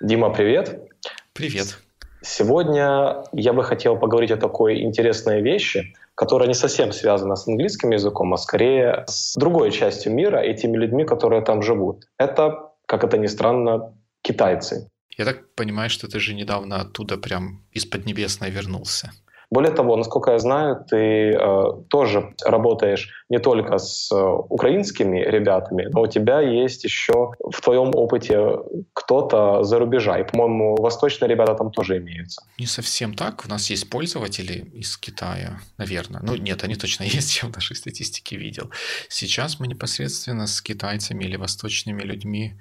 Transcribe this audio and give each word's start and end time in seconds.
Дима, 0.00 0.30
привет. 0.30 0.92
Привет. 1.32 1.78
Сегодня 2.22 3.24
я 3.32 3.52
бы 3.52 3.64
хотел 3.64 3.96
поговорить 3.98 4.30
о 4.30 4.36
такой 4.36 4.80
интересной 4.82 5.42
вещи, 5.42 5.94
которая 6.14 6.46
не 6.46 6.54
совсем 6.54 6.92
связана 6.92 7.34
с 7.34 7.48
английским 7.48 7.90
языком, 7.90 8.32
а 8.32 8.36
скорее 8.36 9.04
с 9.08 9.34
другой 9.36 9.72
частью 9.72 10.12
мира 10.12 10.40
и 10.40 10.54
теми 10.54 10.76
людьми, 10.76 11.04
которые 11.04 11.42
там 11.42 11.62
живут. 11.62 12.04
Это, 12.16 12.72
как 12.86 13.02
это 13.02 13.18
ни 13.18 13.26
странно, 13.26 13.92
китайцы. 14.22 14.88
Я 15.16 15.24
так 15.24 15.52
понимаю, 15.56 15.90
что 15.90 16.06
ты 16.06 16.20
же 16.20 16.34
недавно 16.34 16.80
оттуда 16.80 17.16
прям 17.16 17.64
из 17.72 17.84
Поднебесной 17.84 18.50
вернулся. 18.50 19.10
Более 19.50 19.72
того, 19.72 19.96
насколько 19.96 20.32
я 20.32 20.38
знаю, 20.38 20.84
ты 20.90 21.30
э, 21.32 21.64
тоже 21.88 22.34
работаешь 22.44 23.08
не 23.30 23.38
только 23.38 23.78
с 23.78 24.12
э, 24.12 24.16
украинскими 24.48 25.20
ребятами, 25.20 25.88
но 25.90 26.02
у 26.02 26.06
тебя 26.06 26.40
есть 26.40 26.84
еще 26.84 27.32
в 27.40 27.60
твоем 27.62 27.94
опыте 27.94 28.58
кто-то 28.92 29.64
за 29.64 29.78
рубежа. 29.78 30.18
И, 30.18 30.24
по-моему, 30.24 30.76
восточные 30.76 31.28
ребята 31.28 31.54
там 31.54 31.70
тоже 31.70 31.96
имеются. 31.96 32.42
Не 32.58 32.66
совсем 32.66 33.14
так. 33.14 33.44
У 33.46 33.48
нас 33.48 33.70
есть 33.70 33.88
пользователи 33.88 34.70
из 34.74 34.98
Китая, 34.98 35.60
наверное. 35.78 36.20
Ну, 36.22 36.36
нет, 36.36 36.64
они 36.64 36.74
точно 36.74 37.04
есть, 37.16 37.40
я 37.42 37.48
в 37.48 37.54
нашей 37.54 37.76
статистике 37.76 38.36
видел. 38.36 38.70
Сейчас 39.08 39.60
мы 39.60 39.66
непосредственно 39.66 40.46
с 40.46 40.60
китайцами 40.60 41.24
или 41.24 41.36
восточными 41.36 42.02
людьми 42.02 42.52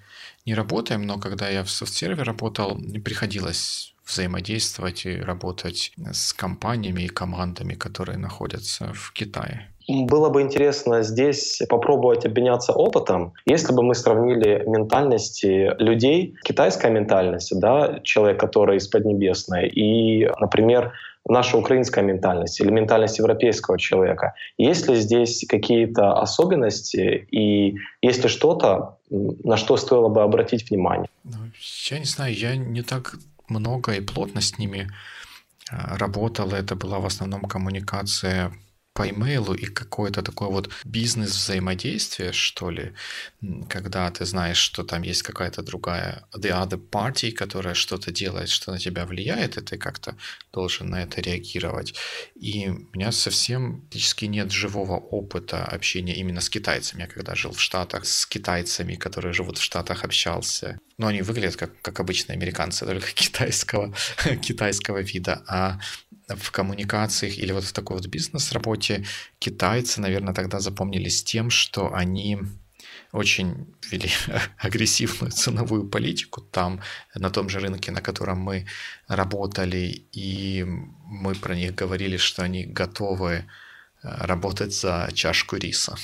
не 0.45 0.56
работаем, 0.56 1.06
но 1.06 1.20
когда 1.20 1.50
я 1.50 1.64
в 1.64 1.70
софт-сервере 1.70 2.23
работал, 2.23 2.78
приходилось 3.04 3.94
взаимодействовать 4.07 5.05
и 5.05 5.17
работать 5.17 5.91
с 6.11 6.34
компаниями 6.34 7.03
и 7.03 7.07
командами, 7.07 7.73
которые 7.73 8.17
находятся 8.17 8.93
в 8.93 9.11
Китае. 9.13 9.67
Было 9.89 10.30
бы 10.30 10.41
интересно 10.41 11.02
здесь 11.02 11.61
попробовать 11.70 12.25
обменяться 12.25 12.73
опытом, 12.73 13.33
если 13.45 13.71
бы 13.71 13.83
мы 13.83 13.95
сравнили 13.95 14.63
ментальности 14.67 15.71
людей, 15.81 16.35
китайская 16.43 16.91
ментальность, 16.91 17.58
да, 17.58 18.02
человек, 18.03 18.38
который 18.38 18.77
из 18.77 18.88
Поднебесной, 18.88 19.69
и, 19.69 20.30
например, 20.42 20.92
наша 21.30 21.58
украинская 21.58 22.03
ментальность 22.03 22.59
или 22.59 22.69
ментальность 22.69 23.19
европейского 23.19 23.80
человека. 23.80 24.33
Есть 24.58 24.89
ли 24.89 24.95
здесь 24.95 25.45
какие-то 25.47 26.19
особенности 26.19 27.27
и 27.31 27.75
есть 28.02 28.23
ли 28.23 28.30
что-то, 28.30 28.97
на 29.09 29.55
что 29.58 29.77
стоило 29.77 30.09
бы 30.09 30.21
обратить 30.21 30.69
внимание? 30.69 31.09
Ну, 31.23 31.38
я 31.89 31.99
не 31.99 32.05
знаю, 32.05 32.33
я 32.33 32.55
не 32.58 32.81
так 32.81 33.16
много 33.50 33.94
и 33.94 34.02
плотно 34.02 34.42
с 34.42 34.58
ними 34.58 34.92
а, 35.70 35.98
работал. 35.98 36.52
Это 36.52 36.76
была 36.76 37.00
в 37.00 37.06
основном 37.06 37.42
коммуникация 37.44 38.52
по 38.98 39.08
имейлу 39.08 39.53
и 39.53 39.67
какое-то 39.67 40.23
такое 40.23 40.50
вот 40.50 40.70
бизнес-взаимодействие, 40.84 42.31
что 42.31 42.72
ли, 42.72 42.94
когда 43.70 44.09
ты 44.09 44.26
знаешь, 44.26 44.58
что 44.58 44.84
там 44.84 45.04
есть 45.04 45.22
какая-то 45.22 45.62
другая 45.62 46.23
the 46.36 46.50
other 46.50 46.81
party, 46.92 47.31
которая 47.31 47.76
что-то 47.76 48.12
делает, 48.12 48.50
что 48.50 48.72
на 48.72 48.80
тебя 48.80 49.06
влияет, 49.06 49.58
и 49.58 49.62
ты 49.62 49.78
как-то 49.78 50.16
должен 50.52 50.89
на 50.89 51.04
это 51.04 51.22
реагировать. 51.22 51.94
И 52.34 52.70
у 52.70 52.98
меня 52.98 53.12
совсем 53.12 53.81
практически 53.81 54.26
нет 54.26 54.52
живого 54.52 54.95
опыта 54.95 55.64
общения 55.64 56.16
именно 56.16 56.42
с 56.42 56.50
китайцами. 56.50 57.02
Я 57.02 57.08
когда 57.08 57.36
жил 57.36 57.52
в 57.52 57.61
Штатах, 57.61 58.06
с 58.06 58.26
китайцами, 58.26 58.95
которые 58.95 59.34
живут 59.34 59.59
в 59.59 59.61
Штатах, 59.61 60.06
общался. 60.06 60.80
Но 60.98 61.06
они 61.06 61.22
выглядят 61.22 61.56
как, 61.56 61.80
как 61.82 62.00
обычные 62.00 62.36
американцы, 62.36 62.86
только 62.86 63.11
китайского, 63.14 63.94
китайского 64.42 65.02
вида. 65.02 65.44
А 65.48 65.80
в 66.28 66.52
коммуникациях 66.52 67.38
или 67.38 67.52
вот 67.52 67.64
в 67.64 67.73
такой 67.73 67.97
вот 67.97 68.08
бизнес-работе 68.08 69.06
китайцы, 69.39 70.02
наверное, 70.02 70.33
тогда 70.33 70.59
запомнились 70.59 71.23
тем, 71.23 71.50
что 71.50 71.94
они 71.94 72.39
очень 73.11 73.73
вели 73.89 74.09
агрессивную 74.58 75.31
ценовую 75.31 75.89
политику 75.89 76.42
там, 76.42 76.81
на 77.16 77.30
том 77.30 77.50
же 77.50 77.59
рынке, 77.59 77.92
на 77.92 78.02
котором 78.02 78.39
мы 78.39 78.66
работали, 79.08 80.03
и 80.11 80.66
мы 81.05 81.36
про 81.36 81.55
них 81.55 81.76
говорили, 81.76 82.17
что 82.17 82.44
они 82.44 82.65
готовы 82.65 83.32
э, 83.33 83.44
работать 84.04 84.73
за 84.73 85.09
чашку 85.14 85.55
риса. 85.55 85.95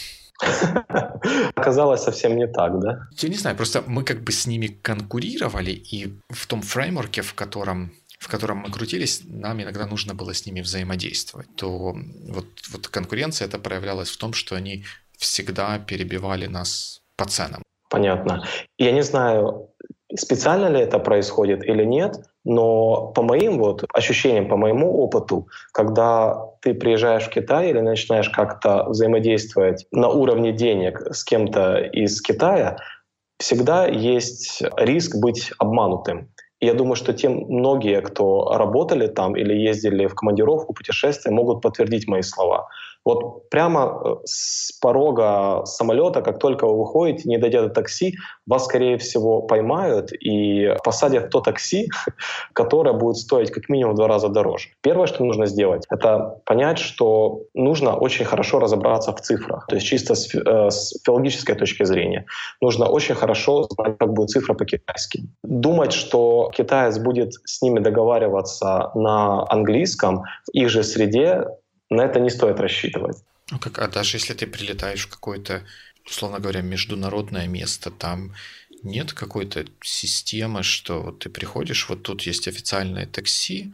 Оказалось 1.55 2.03
совсем 2.03 2.38
не 2.38 2.47
так, 2.47 2.79
да? 2.79 3.07
Я 3.17 3.29
не 3.29 3.38
знаю, 3.38 3.55
просто 3.55 3.84
мы 3.85 4.03
как 4.03 4.23
бы 4.23 4.31
с 4.31 4.47
ними 4.47 4.67
конкурировали, 4.67 5.72
и 5.72 6.17
в 6.29 6.47
том 6.47 6.61
фреймворке, 6.61 7.22
в 7.22 7.34
котором 7.34 7.94
в 8.23 8.29
котором 8.29 8.59
мы 8.59 8.72
крутились, 8.72 9.22
нам 9.25 9.61
иногда 9.61 9.85
нужно 9.85 10.16
было 10.16 10.34
с 10.34 10.45
ними 10.45 10.61
взаимодействовать, 10.61 11.47
то 11.57 11.94
вот, 12.29 12.45
вот 12.72 12.88
конкуренция 12.88 13.47
это 13.47 13.59
проявлялась 13.59 14.09
в 14.09 14.17
том, 14.17 14.34
что 14.34 14.56
они 14.56 14.85
всегда 15.17 15.78
перебивали 15.79 16.47
нас 16.47 17.01
по 17.17 17.25
ценам. 17.25 17.61
Понятно. 17.89 18.44
Я 18.78 18.91
не 18.94 19.03
знаю, 19.03 19.69
специально 20.16 20.67
ли 20.67 20.79
это 20.79 21.00
происходит 21.00 21.66
или 21.66 21.84
нет, 21.84 22.16
но 22.45 23.07
по 23.07 23.22
моим 23.22 23.59
вот 23.59 23.84
ощущениям, 23.94 24.47
по 24.47 24.55
моему 24.55 25.03
опыту, 25.03 25.47
когда 25.73 26.38
ты 26.61 26.73
приезжаешь 26.73 27.25
в 27.25 27.29
Китай 27.29 27.69
или 27.69 27.81
начинаешь 27.81 28.29
как-то 28.29 28.85
взаимодействовать 28.85 29.85
на 29.91 30.07
уровне 30.07 30.53
денег 30.53 31.01
с 31.11 31.25
кем-то 31.25 31.78
из 31.78 32.22
Китая, 32.22 32.78
всегда 33.38 33.85
есть 33.85 34.63
риск 34.78 35.17
быть 35.17 35.51
обманутым 35.59 36.29
я 36.66 36.74
думаю, 36.74 36.96
что 36.96 37.13
те 37.13 37.29
многие, 37.29 38.01
кто 38.01 38.57
работали 38.57 39.07
там 39.07 39.35
или 39.35 39.53
ездили 39.53 40.07
в 40.07 40.16
командировку, 40.16 40.74
путешествия, 40.74 41.31
могут 41.31 41.62
подтвердить 41.62 42.07
мои 42.07 42.22
слова. 42.22 42.68
Вот 43.06 43.50
прямо 43.50 44.02
э, 44.03 44.16
с 44.25 44.72
порога 44.80 45.66
самолета, 45.66 46.22
как 46.22 46.40
только 46.40 46.68
вы 46.68 46.80
выходите, 46.80 47.28
не 47.30 47.38
дойдя 47.38 47.62
до 47.62 47.69
такси, 47.69 48.16
вас, 48.47 48.66
скорее 48.66 48.97
всего, 48.97 49.41
поймают 49.41 50.12
и 50.14 50.74
посадят 50.84 51.25
в 51.25 51.30
то 51.30 51.41
такси, 51.41 51.90
которое 52.53 52.94
будет 52.94 53.18
стоить 53.18 53.52
как 53.52 53.69
минимум 53.69 53.94
в 53.94 53.97
два 53.97 54.08
раза 54.08 54.30
дороже. 54.30 54.69
Первое, 54.81 55.08
что 55.08 55.24
нужно 55.24 55.46
сделать, 55.46 55.86
это 55.90 56.40
понять, 56.46 56.80
что 56.80 57.41
нужно 57.53 57.96
очень 57.96 58.25
хорошо 58.25 58.59
разобраться 58.59 59.12
в 59.12 59.22
цифрах. 59.22 59.68
То 59.68 59.75
есть 59.75 59.88
чисто 59.88 60.16
с, 60.16 60.34
э, 60.34 60.70
с 60.70 61.00
филологической 61.06 61.56
точки 61.56 61.84
зрения. 61.84 62.25
Нужно 62.62 62.85
очень 62.85 63.16
хорошо 63.16 63.64
знать, 63.64 63.97
как 63.97 64.14
будет 64.14 64.30
цифра 64.30 64.53
по-китайски. 64.53 65.24
Думать, 65.44 65.94
что 65.94 66.52
китаец 66.56 66.97
будет 67.00 67.34
с 67.46 67.62
ними 67.62 67.80
договариваться 67.80 68.91
на 68.96 69.46
английском 69.50 70.24
в 70.47 70.52
их 70.53 70.70
же 70.70 70.84
среде, 70.84 71.46
на 71.95 72.03
это 72.03 72.19
не 72.19 72.29
стоит 72.29 72.59
рассчитывать. 72.59 73.17
Ну 73.51 73.59
как, 73.59 73.79
а 73.79 73.87
даже 73.87 74.17
если 74.17 74.33
ты 74.33 74.47
прилетаешь 74.47 75.05
в 75.05 75.09
какое-то, 75.09 75.63
условно 76.05 76.39
говоря, 76.39 76.61
международное 76.61 77.47
место, 77.47 77.91
там 77.91 78.33
нет 78.83 79.13
какой-то 79.13 79.65
системы, 79.81 80.63
что 80.63 81.01
вот 81.01 81.19
ты 81.19 81.29
приходишь, 81.29 81.87
вот 81.89 82.03
тут 82.03 82.23
есть 82.23 82.47
официальное 82.47 83.05
такси, 83.05 83.73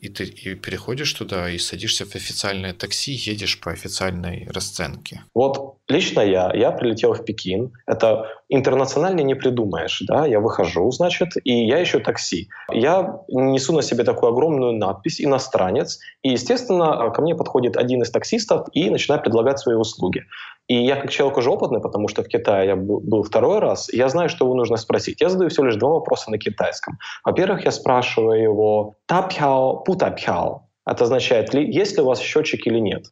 и 0.00 0.08
ты 0.08 0.24
и 0.24 0.54
переходишь 0.54 1.12
туда 1.12 1.48
и 1.48 1.58
садишься 1.58 2.04
в 2.04 2.14
официальное 2.14 2.72
такси, 2.72 3.12
едешь 3.12 3.60
по 3.60 3.70
официальной 3.70 4.48
расценке. 4.50 5.22
Вот 5.34 5.78
лично 5.88 6.20
я, 6.20 6.52
я 6.54 6.72
прилетел 6.72 7.14
в 7.14 7.24
Пекин. 7.24 7.72
Это 7.86 8.28
интернационально 8.54 9.20
не 9.20 9.34
придумаешь, 9.34 10.02
да? 10.06 10.26
Я 10.26 10.40
выхожу, 10.40 10.90
значит, 10.90 11.30
и 11.44 11.66
я 11.66 11.82
ищу 11.82 12.00
такси. 12.00 12.48
Я 12.72 13.20
несу 13.28 13.72
на 13.72 13.82
себе 13.82 14.04
такую 14.04 14.32
огромную 14.32 14.72
надпись 14.72 15.20
«иностранец», 15.20 15.98
и, 16.22 16.30
естественно, 16.30 17.10
ко 17.10 17.22
мне 17.22 17.34
подходит 17.34 17.76
один 17.76 18.02
из 18.02 18.10
таксистов 18.10 18.68
и 18.72 18.90
начинает 18.90 19.24
предлагать 19.24 19.58
свои 19.58 19.76
услуги. 19.76 20.22
И 20.68 20.74
я 20.74 20.96
как 20.96 21.10
человек 21.10 21.36
уже 21.38 21.50
опытный, 21.50 21.80
потому 21.80 22.08
что 22.08 22.22
в 22.22 22.28
Китае 22.28 22.68
я 22.68 22.76
был 22.76 23.22
второй 23.22 23.58
раз, 23.58 23.92
я 23.92 24.08
знаю, 24.08 24.28
что 24.28 24.44
его 24.44 24.54
нужно 24.54 24.76
спросить. 24.76 25.20
Я 25.20 25.28
задаю 25.28 25.50
всего 25.50 25.66
лишь 25.66 25.76
два 25.76 25.90
вопроса 25.90 26.30
на 26.30 26.38
китайском. 26.38 26.98
Во-первых, 27.24 27.64
я 27.64 27.70
спрашиваю 27.70 28.42
его 28.42 28.94
«та-пяо, 29.06 29.84
пу-та-пяо». 29.84 30.60
Это 30.86 31.04
означает, 31.04 31.54
есть 31.54 31.96
ли 31.96 32.02
у 32.02 32.06
вас 32.06 32.20
счетчик 32.20 32.66
или 32.66 32.78
нет. 32.78 33.06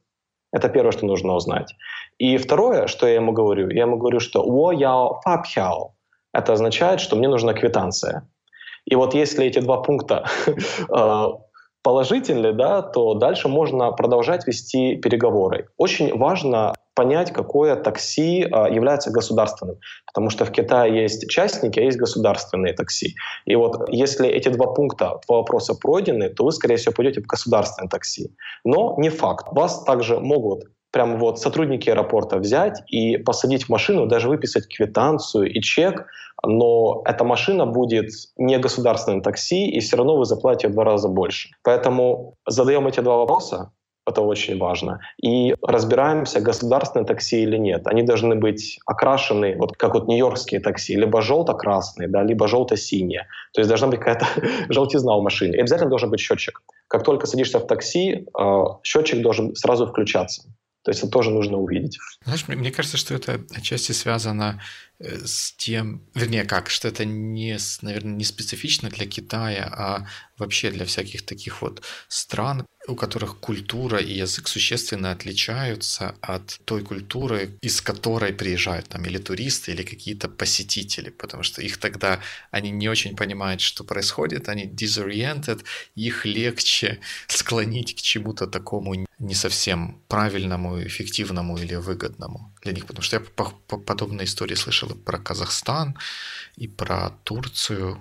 Это 0.52 0.69
первое, 0.69 0.92
что 0.92 1.06
нужно 1.06 1.34
узнать. 1.34 1.75
И 2.19 2.37
второе, 2.37 2.87
что 2.87 3.06
я 3.06 3.15
ему 3.15 3.33
говорю, 3.33 3.71
я 3.71 3.83
ему 3.83 3.97
говорю, 3.97 4.21
что 4.21 4.45
«wo 4.45 4.75
яо 4.75 5.21
фа 5.23 5.43
пяо». 5.43 5.94
Это 6.32 6.53
означает, 6.53 7.00
что 7.00 7.17
мне 7.17 7.29
нужна 7.29 7.53
квитанция. 7.53 8.29
И 8.85 8.94
вот 8.94 9.14
если 9.14 9.47
эти 9.47 9.61
два 9.61 9.82
пункта 9.82 10.25
э, 10.47 11.26
положительны, 11.82 12.53
да, 12.53 12.82
то 12.82 13.14
дальше 13.14 13.49
можно 13.49 13.93
продолжать 13.93 14.47
вести 14.47 14.97
переговоры. 14.97 15.69
Очень 15.76 16.17
важно 16.17 16.75
понять, 16.94 17.32
какое 17.32 17.76
такси 17.76 18.47
а, 18.50 18.69
является 18.69 19.11
государственным. 19.11 19.79
Потому 20.06 20.31
что 20.31 20.44
в 20.44 20.50
Китае 20.50 21.03
есть 21.03 21.29
частники, 21.29 21.81
а 21.81 21.82
есть 21.82 21.99
государственные 21.99 22.75
такси. 22.75 23.15
И 23.47 23.56
вот 23.56 23.88
если 23.88 24.29
эти 24.29 24.49
два 24.49 24.67
пункта, 24.67 25.19
два 25.26 25.38
вопроса 25.38 25.75
пройдены, 25.75 26.29
то 26.29 26.44
вы, 26.44 26.53
скорее 26.53 26.76
всего, 26.76 26.93
пойдете 26.93 27.23
в 27.23 27.26
государственное 27.26 27.88
такси. 27.88 28.35
Но 28.65 28.94
не 28.99 29.08
факт. 29.08 29.47
Вас 29.53 29.82
также 29.85 30.20
могут 30.20 30.65
прям 30.93 31.19
вот 31.19 31.41
сотрудники 31.41 31.91
аэропорта 31.91 32.37
взять 32.37 32.83
и 32.87 33.17
посадить 33.17 33.65
в 33.65 33.69
машину, 33.71 34.06
даже 34.06 34.29
выписать 34.29 34.69
квитанцию 34.69 35.50
и 35.50 35.61
чек, 35.61 36.06
но 36.44 37.03
эта 37.05 37.25
машина 37.25 37.67
будет 37.67 38.11
не 38.37 38.59
государственным 38.59 39.23
такси, 39.23 39.69
и 39.69 39.81
все 39.81 39.97
равно 39.97 40.17
вы 40.17 40.25
заплатите 40.25 40.69
в 40.69 40.73
два 40.73 40.85
раза 40.85 41.09
больше. 41.09 41.50
Поэтому 41.62 42.35
задаем 42.47 42.87
эти 42.87 43.00
два 43.00 43.17
вопроса, 43.17 43.71
это 44.05 44.21
очень 44.21 44.59
важно. 44.59 45.00
И 45.23 45.55
разбираемся, 45.62 46.41
государственные 46.41 47.06
такси 47.06 47.43
или 47.43 47.56
нет. 47.56 47.87
Они 47.87 48.03
должны 48.03 48.35
быть 48.35 48.79
окрашены, 48.85 49.55
вот 49.56 49.77
как 49.77 49.94
вот 49.94 50.09
нью-йоркские 50.09 50.61
такси, 50.61 50.97
либо 50.97 51.23
желто-красные, 51.23 52.09
да, 52.09 52.25
либо 52.25 52.49
желто-синие. 52.49 53.27
То 53.55 53.61
есть 53.61 53.69
должна 53.69 53.89
быть 53.89 54.00
какая-то 54.00 54.27
желтизна 54.69 55.17
в 55.17 55.23
машине. 55.23 55.56
И 55.56 55.61
обязательно 55.61 55.91
должен 55.91 56.11
быть 56.11 56.21
счетчик. 56.21 56.61
Как 56.89 57.05
только 57.05 57.27
садишься 57.27 57.61
в 57.61 57.67
такси, 57.67 58.27
э, 58.39 58.65
счетчик 58.83 59.23
должен 59.23 59.55
сразу 59.55 59.87
включаться. 59.87 60.43
То 60.82 60.90
есть 60.90 61.00
это 61.02 61.12
тоже 61.12 61.31
нужно 61.31 61.58
увидеть. 61.58 61.99
Знаешь, 62.25 62.46
мне 62.49 62.70
кажется, 62.73 62.96
что 62.96 63.14
это 63.14 63.44
отчасти 63.55 63.93
связано 63.93 64.61
с 65.00 65.53
тем, 65.53 66.03
вернее, 66.15 66.44
как, 66.44 66.71
что 66.71 66.89
это 66.89 67.05
не, 67.05 67.59
наверное, 67.83 68.15
не 68.15 68.25
специфично 68.25 68.89
для 68.89 69.06
Китая, 69.06 69.65
а 69.67 70.06
вообще 70.39 70.71
для 70.71 70.85
всяких 70.85 71.23
таких 71.25 71.62
вот 71.62 71.83
стран, 72.09 72.67
у 72.89 72.97
которых 72.97 73.39
культура 73.39 73.99
и 73.99 74.12
язык 74.12 74.49
существенно 74.49 75.12
отличаются 75.12 76.17
от 76.21 76.61
той 76.65 76.83
культуры, 76.83 77.59
из 77.61 77.81
которой 77.81 78.33
приезжают 78.33 78.89
там 78.89 79.05
или 79.05 79.19
туристы, 79.19 79.73
или 79.73 79.83
какие-то 79.83 80.29
посетители, 80.29 81.11
потому 81.11 81.43
что 81.43 81.62
их 81.62 81.79
тогда, 81.79 82.21
они 82.50 82.71
не 82.71 82.89
очень 82.89 83.17
понимают, 83.17 83.61
что 83.61 83.85
происходит, 83.85 84.49
они 84.49 84.67
disoriented, 84.67 85.65
их 85.94 86.25
легче 86.25 87.00
склонить 87.29 87.94
к 87.94 88.00
чему-то 88.00 88.47
такому 88.47 88.94
не 89.19 89.35
совсем 89.35 90.03
правильному, 90.09 90.83
эффективному 90.83 91.59
или 91.59 91.77
выгодному 91.77 92.51
для 92.62 92.73
них, 92.73 92.87
потому 92.87 93.03
что 93.03 93.17
я 93.17 93.23
подобные 93.87 94.25
истории 94.25 94.55
слышал 94.55 94.88
про 95.05 95.19
Казахстан 95.19 95.97
и 96.56 96.69
про 96.69 97.11
Турцию, 97.25 97.99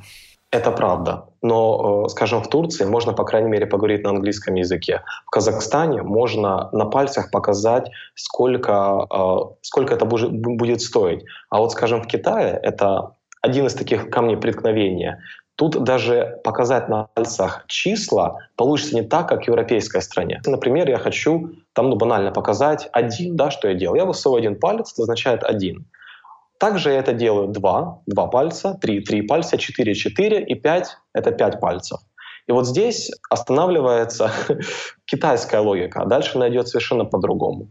это 0.51 0.71
правда. 0.71 1.29
Но, 1.41 2.05
э, 2.05 2.09
скажем, 2.09 2.43
в 2.43 2.49
Турции 2.49 2.85
можно, 2.85 3.13
по 3.13 3.23
крайней 3.23 3.49
мере, 3.49 3.65
поговорить 3.65 4.03
на 4.03 4.09
английском 4.09 4.55
языке. 4.55 5.01
В 5.25 5.29
Казахстане 5.29 6.03
можно 6.03 6.69
на 6.73 6.85
пальцах 6.85 7.31
показать, 7.31 7.89
сколько, 8.15 9.07
э, 9.09 9.37
сколько 9.61 9.93
это 9.93 10.05
будет 10.05 10.81
стоить. 10.81 11.23
А 11.49 11.59
вот, 11.59 11.71
скажем, 11.71 12.01
в 12.01 12.07
Китае 12.07 12.59
это 12.63 13.15
один 13.41 13.65
из 13.65 13.73
таких 13.73 14.09
камней 14.09 14.35
преткновения. 14.35 15.19
Тут 15.55 15.83
даже 15.83 16.39
показать 16.43 16.89
на 16.89 17.07
пальцах 17.13 17.63
числа 17.67 18.37
получится 18.57 18.95
не 18.95 19.03
так, 19.03 19.29
как 19.29 19.43
в 19.43 19.47
европейской 19.47 20.01
стране. 20.01 20.41
Например, 20.45 20.89
я 20.89 20.97
хочу 20.97 21.51
там 21.73 21.89
ну, 21.89 21.95
банально 21.95 22.31
показать 22.31 22.89
один, 22.91 23.35
да, 23.35 23.51
что 23.51 23.67
я 23.67 23.73
делаю. 23.73 23.99
Я 23.99 24.05
высовываю 24.05 24.39
один 24.39 24.59
палец, 24.59 24.93
это 24.93 25.03
означает 25.03 25.43
один. 25.43 25.87
Также 26.59 26.91
я 26.91 26.99
это 26.99 27.13
делаю 27.13 27.47
два, 27.47 28.01
два 28.05 28.27
пальца, 28.27 28.77
три, 28.79 29.01
три 29.01 29.23
пальца, 29.23 29.57
четыре, 29.57 29.95
четыре 29.95 30.43
и 30.43 30.53
пять— 30.55 30.97
это 31.13 31.31
пять 31.31 31.59
пальцев. 31.59 31.99
И 32.47 32.51
вот 32.51 32.67
здесь 32.67 33.11
останавливается 33.29 34.31
китайская 35.05 35.61
логика, 35.61 36.01
а 36.01 36.05
дальше 36.05 36.37
она 36.37 36.49
идет 36.49 36.67
совершенно 36.67 37.05
по-другому. 37.05 37.69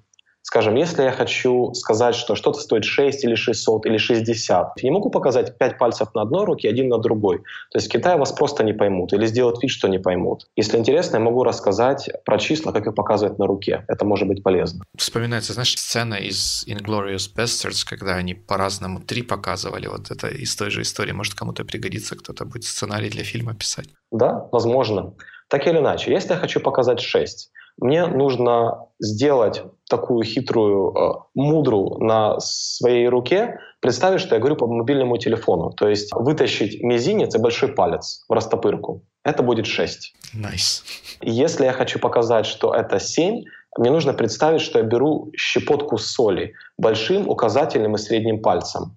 Скажем, 0.50 0.75
если 0.75 1.05
я 1.05 1.12
хочу 1.12 1.73
сказать, 1.75 2.17
что 2.17 2.35
что-то 2.35 2.58
стоит 2.58 2.85
6 2.85 3.23
или 3.23 3.37
600 3.37 3.87
или 3.87 3.99
60, 3.99 4.73
я 4.79 4.82
не 4.82 4.91
могу 4.91 5.08
показать 5.08 5.56
5 5.56 5.79
пальцев 5.79 6.08
на 6.12 6.23
одной 6.23 6.44
руке, 6.44 6.69
один 6.69 6.88
на 6.88 6.99
другой. 6.99 7.38
То 7.70 7.79
есть 7.79 7.87
в 7.87 7.91
Китае 7.93 8.17
вас 8.17 8.32
просто 8.32 8.64
не 8.64 8.73
поймут 8.73 9.12
или 9.12 9.26
сделают 9.26 9.62
вид, 9.62 9.70
что 9.70 9.87
не 9.87 10.00
поймут. 10.00 10.49
Если 10.56 10.76
интересно, 10.76 11.19
я 11.19 11.23
могу 11.23 11.44
рассказать 11.44 12.11
про 12.25 12.37
числа, 12.38 12.73
как 12.73 12.85
их 12.85 12.97
показывать 12.97 13.38
на 13.38 13.47
руке. 13.47 13.85
Это 13.87 14.05
может 14.05 14.26
быть 14.26 14.43
полезно. 14.43 14.82
Вспоминается, 14.99 15.52
знаешь, 15.52 15.79
сцена 15.79 16.14
из 16.14 16.64
Inglourious 16.67 17.32
Bastards, 17.32 17.87
когда 17.88 18.17
они 18.17 18.35
по-разному 18.35 18.99
три 18.99 19.23
показывали. 19.23 19.87
Вот 19.87 20.11
это 20.11 20.26
из 20.26 20.56
той 20.56 20.70
же 20.70 20.82
истории. 20.82 21.12
Может, 21.12 21.35
кому-то 21.35 21.64
пригодится, 21.64 22.17
кто-то 22.17 22.44
будет 22.44 22.64
сценарий 22.64 23.08
для 23.08 23.23
фильма 23.23 23.55
писать. 23.55 23.87
Да, 24.11 24.49
возможно. 24.50 25.14
Так 25.47 25.67
или 25.67 25.79
иначе, 25.79 26.12
если 26.12 26.32
я 26.32 26.38
хочу 26.41 26.61
показать 26.61 27.00
6, 27.00 27.50
мне 27.79 28.07
нужно 28.07 28.87
сделать 28.99 29.63
такую 29.89 30.25
хитрую 30.25 30.95
э, 30.95 31.13
мудру 31.35 31.99
на 31.99 32.39
своей 32.39 33.09
руке, 33.09 33.59
представить, 33.81 34.21
что 34.21 34.35
я 34.35 34.41
говорю 34.41 34.57
по 34.57 34.67
мобильному 34.67 35.17
телефону. 35.19 35.71
То 35.71 35.89
есть 35.89 36.13
вытащить 36.15 36.83
мизинец 36.83 37.35
и 37.35 37.39
большой 37.39 37.71
палец 37.73 38.25
в 38.29 38.33
растопырку. 38.33 39.03
Это 39.25 39.43
будет 39.43 39.67
6. 39.67 40.15
Nice. 40.35 40.83
Если 41.23 41.65
я 41.65 41.73
хочу 41.73 41.99
показать, 41.99 42.47
что 42.47 42.73
это 42.73 43.01
7, 43.01 43.43
мне 43.79 43.91
нужно 43.91 44.13
представить, 44.13 44.61
что 44.61 44.79
я 44.79 44.85
беру 44.85 45.33
щепотку 45.37 45.99
соли 45.99 46.55
большим, 46.79 47.29
указательным 47.29 47.95
и 47.95 47.99
средним 47.99 48.41
пальцем. 48.41 48.97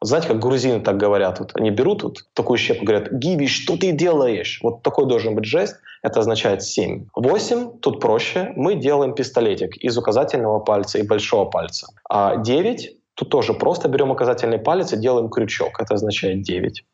Знаете, 0.00 0.28
как 0.28 0.38
грузины 0.38 0.80
так 0.80 0.96
говорят, 0.96 1.40
вот 1.40 1.52
они 1.56 1.70
берут 1.70 2.04
вот 2.04 2.18
такую 2.32 2.56
щепку, 2.58 2.84
говорят, 2.84 3.10
Гиви, 3.12 3.48
что 3.48 3.76
ты 3.76 3.90
делаешь? 3.92 4.60
Вот 4.62 4.82
такой 4.82 5.06
должен 5.06 5.34
быть 5.34 5.44
жест, 5.44 5.80
это 6.08 6.20
означает 6.20 6.62
7. 6.62 7.06
8, 7.14 7.78
тут 7.80 8.00
проще, 8.00 8.52
мы 8.56 8.74
делаем 8.74 9.14
пистолетик 9.14 9.76
из 9.76 9.96
указательного 9.96 10.60
пальца 10.60 10.98
и 10.98 11.02
большого 11.02 11.44
пальца. 11.44 11.86
А 12.08 12.36
9, 12.36 12.96
тут 13.14 13.30
тоже 13.30 13.54
просто 13.54 13.88
берем 13.88 14.10
указательный 14.10 14.58
палец 14.58 14.92
и 14.92 14.96
делаем 14.96 15.28
крючок, 15.28 15.80
это 15.80 15.94
означает 15.94 16.42
9. 16.42 16.84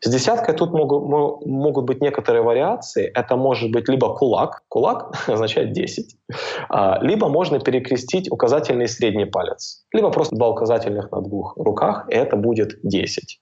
С 0.00 0.10
десяткой 0.10 0.54
тут 0.54 0.72
могут, 0.72 1.04
могут 1.46 1.84
быть 1.84 2.00
некоторые 2.00 2.42
вариации. 2.42 3.10
Это 3.14 3.36
может 3.36 3.70
быть 3.70 3.88
либо 3.88 4.14
кулак, 4.14 4.62
кулак 4.68 5.12
означает 5.28 5.72
10, 5.72 6.16
а, 6.68 6.98
либо 7.02 7.28
можно 7.28 7.58
перекрестить 7.58 8.30
указательный 8.30 8.84
и 8.84 8.88
средний 8.88 9.26
палец, 9.26 9.84
либо 9.92 10.10
просто 10.10 10.36
два 10.36 10.48
указательных 10.48 11.10
на 11.10 11.20
двух 11.20 11.56
руках, 11.56 12.06
и 12.10 12.14
это 12.14 12.36
будет 12.36 12.78
10. 12.82 13.40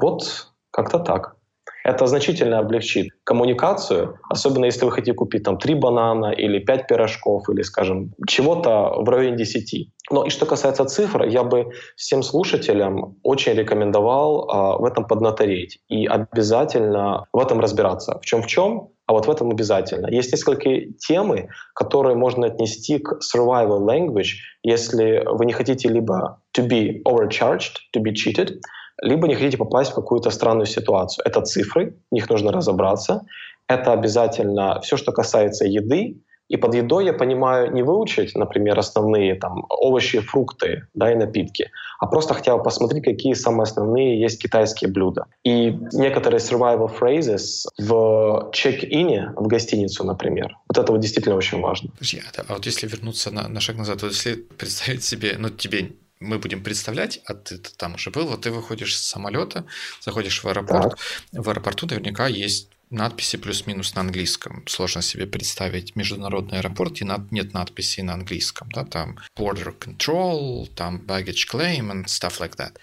Вот 0.00 0.22
как-то 0.70 0.98
так. 0.98 1.36
Это 1.84 2.06
значительно 2.06 2.58
облегчит 2.58 3.08
коммуникацию, 3.24 4.18
особенно 4.28 4.66
если 4.66 4.84
вы 4.84 4.92
хотите 4.92 5.14
купить 5.14 5.42
там 5.42 5.58
три 5.58 5.74
банана 5.74 6.32
или 6.32 6.58
пять 6.58 6.86
пирожков 6.86 7.48
или, 7.48 7.62
скажем, 7.62 8.14
чего-то 8.26 8.94
в 8.96 9.08
районе 9.08 9.36
10. 9.36 9.88
Но 10.10 10.24
и 10.24 10.30
что 10.30 10.46
касается 10.46 10.84
цифр, 10.84 11.24
я 11.24 11.42
бы 11.42 11.70
всем 11.96 12.22
слушателям 12.22 13.16
очень 13.22 13.54
рекомендовал 13.54 14.48
а, 14.48 14.78
в 14.78 14.84
этом 14.84 15.06
поднатореть 15.06 15.78
и 15.88 16.06
обязательно 16.06 17.26
в 17.32 17.38
этом 17.38 17.60
разбираться. 17.60 18.18
В 18.20 18.24
чем 18.24 18.42
в 18.42 18.46
чем, 18.46 18.90
а 19.06 19.14
вот 19.14 19.26
в 19.26 19.30
этом 19.30 19.50
обязательно. 19.50 20.08
Есть 20.08 20.32
несколько 20.32 20.68
темы, 20.98 21.48
которые 21.74 22.14
можно 22.16 22.46
отнести 22.46 22.98
к 22.98 23.18
survival 23.20 23.80
language, 23.86 24.38
если 24.62 25.22
вы 25.26 25.46
не 25.46 25.52
хотите 25.52 25.88
либо 25.88 26.40
to 26.56 26.66
be 26.66 27.02
overcharged, 27.04 27.76
to 27.94 28.02
be 28.02 28.12
cheated, 28.12 28.58
либо 29.00 29.28
не 29.28 29.34
хотите 29.34 29.56
попасть 29.56 29.92
в 29.92 29.94
какую-то 29.94 30.30
странную 30.30 30.66
ситуацию. 30.66 31.24
Это 31.26 31.40
цифры, 31.42 31.96
в 32.10 32.14
них 32.14 32.28
нужно 32.28 32.52
разобраться. 32.52 33.22
Это 33.68 33.92
обязательно 33.92 34.80
все, 34.80 34.96
что 34.96 35.12
касается 35.12 35.64
еды. 35.66 36.16
И 36.48 36.58
под 36.58 36.74
едой 36.74 37.06
я 37.06 37.14
понимаю 37.14 37.72
не 37.72 37.82
выучить, 37.82 38.34
например, 38.34 38.78
основные 38.78 39.36
там, 39.36 39.64
овощи, 39.70 40.20
фрукты 40.20 40.86
да, 40.92 41.10
и 41.10 41.14
напитки, 41.14 41.70
а 41.98 42.06
просто 42.06 42.34
хотя 42.34 42.56
бы 42.56 42.62
посмотреть, 42.62 43.04
какие 43.04 43.32
самые 43.32 43.62
основные 43.62 44.20
есть 44.20 44.42
китайские 44.42 44.90
блюда. 44.90 45.24
И 45.44 45.70
некоторые 45.92 46.40
survival 46.40 46.90
phrases 47.00 47.64
в 47.78 48.50
чек-ине 48.52 49.32
в 49.34 49.46
гостиницу, 49.46 50.04
например. 50.04 50.58
Вот 50.68 50.76
это 50.76 50.92
вот 50.92 51.00
действительно 51.00 51.36
очень 51.36 51.60
важно. 51.60 51.90
Подожди, 51.92 52.20
а, 52.36 52.52
вот 52.52 52.66
если 52.66 52.86
вернуться 52.86 53.30
на, 53.30 53.48
на 53.48 53.60
шаг 53.60 53.76
назад, 53.76 54.02
вот 54.02 54.10
если 54.10 54.34
представить 54.34 55.04
себе, 55.04 55.36
ну 55.38 55.48
тебе 55.48 55.92
мы 56.22 56.38
будем 56.38 56.62
представлять, 56.62 57.20
а 57.26 57.34
ты 57.34 57.58
там 57.58 57.94
уже 57.94 58.10
был, 58.10 58.26
вот 58.26 58.42
ты 58.42 58.50
выходишь 58.50 58.96
с 58.96 59.02
самолета, 59.02 59.66
заходишь 60.00 60.42
в 60.42 60.48
аэропорт, 60.48 60.90
так. 61.32 61.44
в 61.44 61.48
аэропорту 61.48 61.86
наверняка 61.86 62.26
есть 62.26 62.68
надписи 62.92 63.38
плюс-минус 63.38 63.94
на 63.94 64.02
английском. 64.02 64.62
Сложно 64.66 65.02
себе 65.02 65.26
представить 65.26 65.96
международный 65.96 66.58
аэропорт, 66.58 67.00
и 67.00 67.08
нет 67.30 67.54
надписей 67.54 68.02
на 68.02 68.14
английском. 68.14 68.68
Да? 68.72 68.84
Там 68.84 69.18
border 69.36 69.74
control, 69.78 70.66
там 70.74 71.02
baggage 71.06 71.48
claim 71.52 71.90
and 71.90 72.04
stuff 72.04 72.40
like 72.40 72.56
that. 72.56 72.76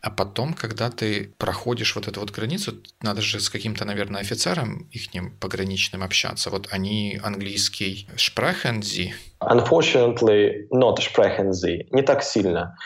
А 0.00 0.10
потом, 0.10 0.52
когда 0.52 0.90
ты 0.90 1.32
проходишь 1.38 1.94
вот 1.96 2.08
эту 2.08 2.20
вот 2.20 2.30
границу, 2.30 2.74
надо 3.00 3.22
же 3.22 3.40
с 3.40 3.48
каким-то, 3.48 3.86
наверное, 3.86 4.20
офицером 4.20 4.86
их 4.90 5.08
пограничным 5.40 6.02
общаться. 6.02 6.50
Вот 6.50 6.68
они 6.70 7.18
английский 7.22 8.06
sprechen 8.16 8.80
Sie? 8.80 9.12
Unfortunately, 9.40 10.68
not 10.70 10.98
sprechen 10.98 11.52
Sie. 11.52 11.86
Не 11.90 12.02
так 12.02 12.22
сильно. 12.22 12.76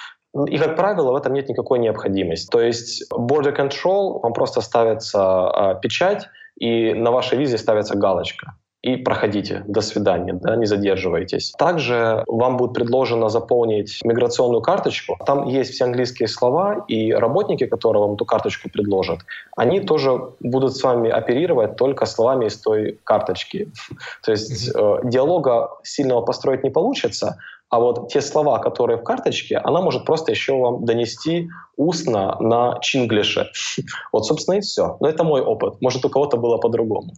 И, 0.47 0.59
как 0.59 0.77
правило, 0.77 1.12
в 1.12 1.17
этом 1.17 1.33
нет 1.33 1.49
никакой 1.49 1.79
необходимости. 1.79 2.49
То 2.50 2.61
есть 2.61 3.11
border 3.12 3.57
control, 3.57 4.21
вам 4.23 4.33
просто 4.33 4.61
ставится 4.61 5.50
э, 5.55 5.81
печать, 5.81 6.29
и 6.59 6.95
на 6.95 7.11
вашей 7.11 7.38
визе 7.38 7.59
ставится 7.59 7.97
галочка 7.97 8.55
и 8.83 8.97
проходите, 8.97 9.65
до 9.67 9.81
свидания, 9.81 10.35
да, 10.35 10.55
не 10.55 10.67
задерживайтесь. 10.67 11.53
Также 11.59 12.23
вам 12.29 12.57
будет 12.57 12.75
предложено 12.75 13.29
заполнить 13.29 14.00
миграционную 14.05 14.62
карточку. 14.62 15.19
Там 15.27 15.49
есть 15.49 15.73
все 15.73 15.85
английские 15.85 16.29
слова, 16.29 16.85
и 16.87 17.12
работники, 17.12 17.67
которые 17.67 18.03
вам 18.03 18.15
эту 18.15 18.25
карточку 18.25 18.71
предложат, 18.71 19.19
они 19.57 19.81
тоже 19.81 20.21
будут 20.41 20.77
с 20.77 20.83
вами 20.83 21.11
оперировать 21.11 21.77
только 21.77 22.07
словами 22.07 22.47
из 22.47 22.57
той 22.57 23.00
карточки. 23.03 23.73
То 24.25 24.31
есть 24.31 24.69
э, 24.69 25.00
диалога 25.03 25.71
сильного 25.83 26.23
построить 26.23 26.62
не 26.62 26.71
получится, 26.71 27.38
а 27.71 27.79
вот 27.79 28.11
те 28.11 28.21
слова, 28.21 28.59
которые 28.59 28.99
в 28.99 29.05
карточке, 29.05 29.59
она 29.59 29.81
может 29.81 30.05
просто 30.05 30.33
еще 30.33 30.55
вам 30.55 30.85
донести 30.85 31.49
устно 31.77 32.37
на 32.41 32.79
чинглише. 32.81 33.51
Вот, 34.13 34.27
собственно, 34.27 34.57
и 34.57 34.61
все. 34.61 34.97
Но 35.01 35.09
это 35.09 35.25
мой 35.25 35.43
опыт. 35.43 35.81
Может, 35.81 36.05
у 36.05 36.09
кого-то 36.09 36.37
было 36.37 36.59
по-другому. 36.59 37.13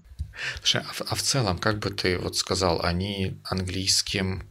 Слушай, 0.59 0.83
а, 0.83 1.05
а 1.11 1.15
в 1.15 1.23
целом, 1.23 1.59
как 1.59 1.79
бы 1.79 1.91
ты 1.91 2.19
вот 2.19 2.37
сказал, 2.37 2.81
они 2.83 3.41
английским 3.45 4.43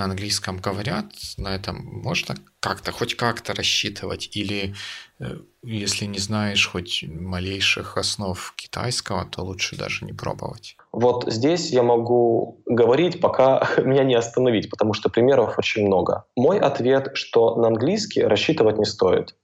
на 0.00 0.04
английском 0.04 0.56
говорят, 0.56 1.12
на 1.36 1.54
этом 1.54 1.84
можно 1.84 2.34
как-то, 2.60 2.90
хоть 2.90 3.16
как-то 3.16 3.54
рассчитывать? 3.54 4.30
Или 4.34 4.74
э, 5.18 5.40
если 5.62 6.06
не 6.06 6.18
знаешь 6.18 6.66
хоть 6.66 7.04
малейших 7.06 7.98
основ 7.98 8.54
китайского, 8.56 9.26
то 9.26 9.42
лучше 9.42 9.76
даже 9.76 10.06
не 10.06 10.14
пробовать? 10.14 10.76
Вот 10.92 11.24
здесь 11.26 11.70
я 11.70 11.82
могу 11.82 12.60
говорить, 12.66 13.20
пока 13.20 13.66
меня 13.78 14.04
не 14.04 14.14
остановить, 14.14 14.70
потому 14.70 14.92
что 14.92 15.08
примеров 15.08 15.58
очень 15.58 15.86
много. 15.86 16.24
Мой 16.36 16.58
ответ, 16.58 17.10
что 17.14 17.56
на 17.56 17.68
английский 17.68 18.22
рассчитывать 18.22 18.78
не 18.78 18.84
стоит. 18.84 19.34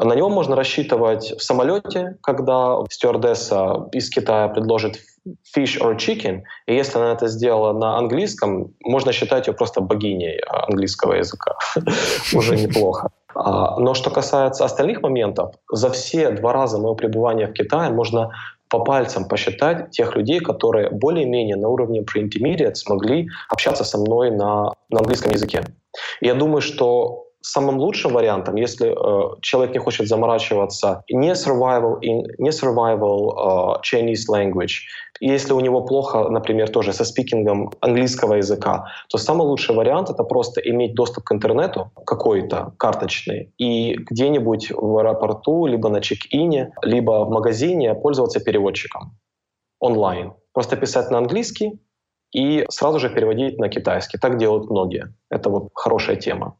На 0.00 0.14
него 0.14 0.28
можно 0.28 0.54
рассчитывать 0.54 1.32
в 1.36 1.42
самолете, 1.42 2.18
когда 2.22 2.78
стюардесса 2.88 3.88
из 3.90 4.08
Китая 4.10 4.46
предложит 4.46 5.00
fish 5.56 5.76
or 5.80 5.96
chicken, 5.96 6.42
и 6.66 6.74
если 6.74 6.98
она 6.98 7.12
это 7.12 7.26
сделала 7.26 7.72
на 7.72 7.98
английском, 7.98 8.74
можно 8.84 9.12
считать 9.12 9.48
ее 9.48 9.54
просто 9.54 9.80
богиней 9.80 10.38
английского 10.46 11.14
языка. 11.14 11.56
Уже 12.32 12.56
неплохо. 12.56 13.10
А, 13.34 13.78
но 13.78 13.94
что 13.94 14.10
касается 14.10 14.64
остальных 14.64 15.02
моментов, 15.02 15.54
за 15.70 15.90
все 15.90 16.30
два 16.30 16.52
раза 16.52 16.78
моего 16.78 16.94
пребывания 16.94 17.48
в 17.48 17.52
Китае 17.52 17.90
можно 17.90 18.30
по 18.68 18.80
пальцам 18.80 19.26
посчитать 19.28 19.90
тех 19.90 20.16
людей, 20.16 20.40
которые 20.40 20.90
более-менее 20.90 21.56
на 21.56 21.68
уровне 21.68 22.00
pre-intermediate 22.00 22.74
смогли 22.74 23.28
общаться 23.48 23.84
со 23.84 23.98
мной 23.98 24.30
на, 24.30 24.72
на 24.90 25.00
английском 25.00 25.32
языке. 25.32 25.64
И 26.20 26.26
я 26.26 26.34
думаю, 26.34 26.60
что 26.60 27.27
самым 27.40 27.78
лучшим 27.78 28.12
вариантом, 28.12 28.56
если 28.56 28.88
э, 28.88 29.36
человек 29.40 29.74
не 29.74 29.78
хочет 29.78 30.08
заморачиваться, 30.08 31.02
не 31.10 31.32
survival, 31.32 32.00
in, 32.02 32.26
не 32.38 32.50
survival 32.50 33.34
uh, 33.36 33.76
Chinese 33.82 34.26
language, 34.30 34.86
если 35.20 35.52
у 35.52 35.60
него 35.60 35.82
плохо, 35.82 36.28
например, 36.28 36.68
тоже 36.68 36.92
со 36.92 37.04
спикингом 37.04 37.70
английского 37.80 38.34
языка, 38.34 38.86
то 39.08 39.18
самый 39.18 39.46
лучший 39.46 39.74
вариант— 39.74 40.10
это 40.10 40.24
просто 40.24 40.60
иметь 40.60 40.94
доступ 40.94 41.24
к 41.24 41.32
интернету 41.32 41.90
какой-то, 42.06 42.72
карточный, 42.78 43.52
и 43.58 43.94
где-нибудь 43.94 44.70
в 44.70 44.98
аэропорту, 44.98 45.66
либо 45.66 45.88
на 45.88 46.00
чек-ине, 46.00 46.72
либо 46.82 47.24
в 47.24 47.30
магазине 47.30 47.94
пользоваться 47.94 48.40
переводчиком 48.40 49.16
онлайн. 49.80 50.32
Просто 50.52 50.76
писать 50.76 51.10
на 51.10 51.18
английский, 51.18 51.80
и 52.32 52.64
сразу 52.68 52.98
же 52.98 53.08
переводить 53.08 53.58
на 53.58 53.68
китайский. 53.68 54.18
Так 54.18 54.38
делают 54.38 54.70
многие. 54.70 55.14
Это 55.30 55.50
вот 55.50 55.70
хорошая 55.74 56.16
тема. 56.16 56.56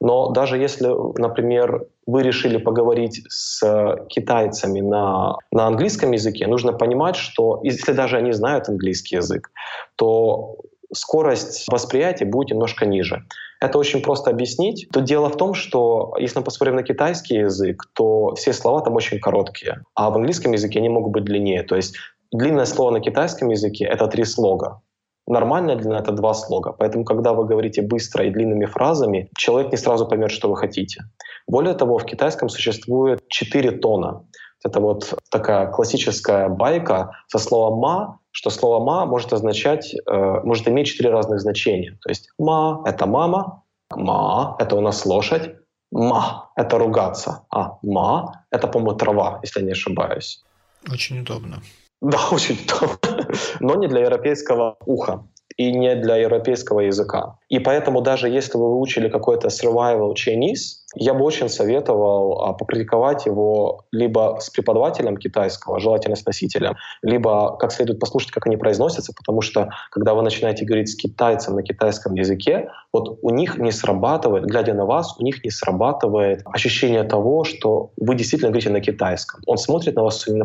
Но 0.00 0.30
даже 0.30 0.58
если, 0.58 0.88
например, 1.20 1.86
вы 2.06 2.22
решили 2.22 2.56
поговорить 2.56 3.22
с 3.28 4.06
китайцами 4.08 4.80
на, 4.80 5.36
на 5.50 5.66
английском 5.66 6.12
языке, 6.12 6.46
нужно 6.46 6.72
понимать, 6.72 7.16
что 7.16 7.60
если 7.62 7.92
даже 7.92 8.16
они 8.16 8.32
знают 8.32 8.68
английский 8.68 9.16
язык, 9.16 9.50
то 9.96 10.56
скорость 10.92 11.66
восприятия 11.70 12.24
будет 12.24 12.50
немножко 12.50 12.86
ниже. 12.86 13.26
Это 13.60 13.78
очень 13.78 14.02
просто 14.02 14.30
объяснить. 14.30 14.88
Тут 14.92 15.04
дело 15.04 15.28
в 15.28 15.36
том, 15.36 15.54
что 15.54 16.14
если 16.18 16.38
мы 16.38 16.44
посмотрим 16.44 16.76
на 16.76 16.82
китайский 16.82 17.38
язык, 17.38 17.82
то 17.92 18.34
все 18.36 18.52
слова 18.52 18.80
там 18.80 18.94
очень 18.94 19.18
короткие, 19.18 19.82
а 19.94 20.10
в 20.10 20.16
английском 20.16 20.52
языке 20.52 20.78
они 20.78 20.88
могут 20.88 21.12
быть 21.12 21.24
длиннее. 21.24 21.64
То 21.64 21.74
есть 21.74 21.96
длинное 22.30 22.66
слово 22.66 22.92
на 22.92 23.00
китайском 23.00 23.48
языке— 23.48 23.84
это 23.90 24.06
три 24.06 24.24
слога. 24.24 24.80
Нормальная 25.28 25.76
длина— 25.76 25.98
это 26.00 26.12
два 26.12 26.32
слога. 26.32 26.72
Поэтому, 26.72 27.04
когда 27.04 27.32
вы 27.34 27.44
говорите 27.44 27.82
быстро 27.82 28.24
и 28.24 28.30
длинными 28.30 28.64
фразами, 28.64 29.28
человек 29.36 29.72
не 29.72 29.78
сразу 29.78 30.06
поймет, 30.06 30.30
что 30.30 30.48
вы 30.48 30.56
хотите. 30.56 31.04
Более 31.46 31.74
того, 31.74 31.98
в 31.98 32.04
китайском 32.04 32.48
существует 32.48 33.20
четыре 33.28 33.72
тона. 33.72 34.24
Это 34.64 34.80
вот 34.80 35.14
такая 35.30 35.66
классическая 35.70 36.48
байка 36.48 37.12
со 37.28 37.38
словом 37.38 37.78
«ма», 37.78 38.18
что 38.30 38.50
слово 38.50 38.82
«ма» 38.82 39.06
может 39.06 39.32
означать, 39.32 39.94
э, 39.94 40.40
может 40.44 40.66
иметь 40.66 40.88
четыре 40.88 41.10
разных 41.10 41.40
значения. 41.40 41.98
То 42.02 42.08
есть 42.08 42.30
«ма»— 42.38 42.82
это 42.86 43.06
мама, 43.06 43.62
«ма»— 43.94 44.56
это 44.58 44.76
у 44.76 44.80
нас 44.80 45.06
лошадь, 45.06 45.54
«ма»— 45.92 46.50
это 46.56 46.78
ругаться, 46.78 47.44
а 47.50 47.78
«ма»— 47.82 48.44
это, 48.50 48.66
по-моему, 48.66 48.96
трава, 48.96 49.40
если 49.42 49.60
я 49.60 49.66
не 49.66 49.72
ошибаюсь. 49.72 50.42
Очень 50.90 51.20
удобно. 51.20 51.62
Да, 52.00 52.18
очень 52.30 52.58
удобно, 52.64 53.17
но 53.60 53.74
не 53.74 53.88
для 53.88 54.00
европейского 54.00 54.76
уха 54.86 55.24
и 55.56 55.72
не 55.72 55.96
для 55.96 56.16
европейского 56.16 56.80
языка. 56.80 57.38
И 57.48 57.58
поэтому 57.58 58.00
даже 58.00 58.28
если 58.28 58.56
вы 58.56 58.70
выучили 58.70 59.08
какой-то 59.08 59.48
survival 59.48 60.14
Chinese, 60.14 60.77
я 60.94 61.12
бы 61.12 61.22
очень 61.22 61.48
советовал 61.48 62.42
а, 62.42 62.52
попрактиковать 62.54 63.26
его 63.26 63.84
либо 63.92 64.38
с 64.40 64.48
преподавателем 64.48 65.18
китайского, 65.18 65.80
желательно 65.80 66.16
с 66.16 66.24
носителем, 66.24 66.76
либо 67.02 67.56
как 67.58 67.72
следует 67.72 68.00
послушать, 68.00 68.30
как 68.30 68.46
они 68.46 68.56
произносятся, 68.56 69.12
потому 69.14 69.42
что 69.42 69.68
когда 69.90 70.14
вы 70.14 70.22
начинаете 70.22 70.64
говорить 70.64 70.88
с 70.88 70.96
китайцем 70.96 71.56
на 71.56 71.62
китайском 71.62 72.14
языке, 72.14 72.70
вот 72.92 73.18
у 73.20 73.30
них 73.30 73.58
не 73.58 73.70
срабатывает, 73.70 74.44
глядя 74.44 74.72
на 74.72 74.86
вас, 74.86 75.14
у 75.18 75.22
них 75.22 75.44
не 75.44 75.50
срабатывает 75.50 76.40
ощущение 76.46 77.04
того, 77.04 77.44
что 77.44 77.90
вы 77.98 78.14
действительно 78.14 78.50
говорите 78.50 78.70
на 78.70 78.80
китайском. 78.80 79.42
Он 79.46 79.58
смотрит 79.58 79.94
на 79.94 80.04
вас 80.04 80.26
и 80.26 80.32
не 80.32 80.44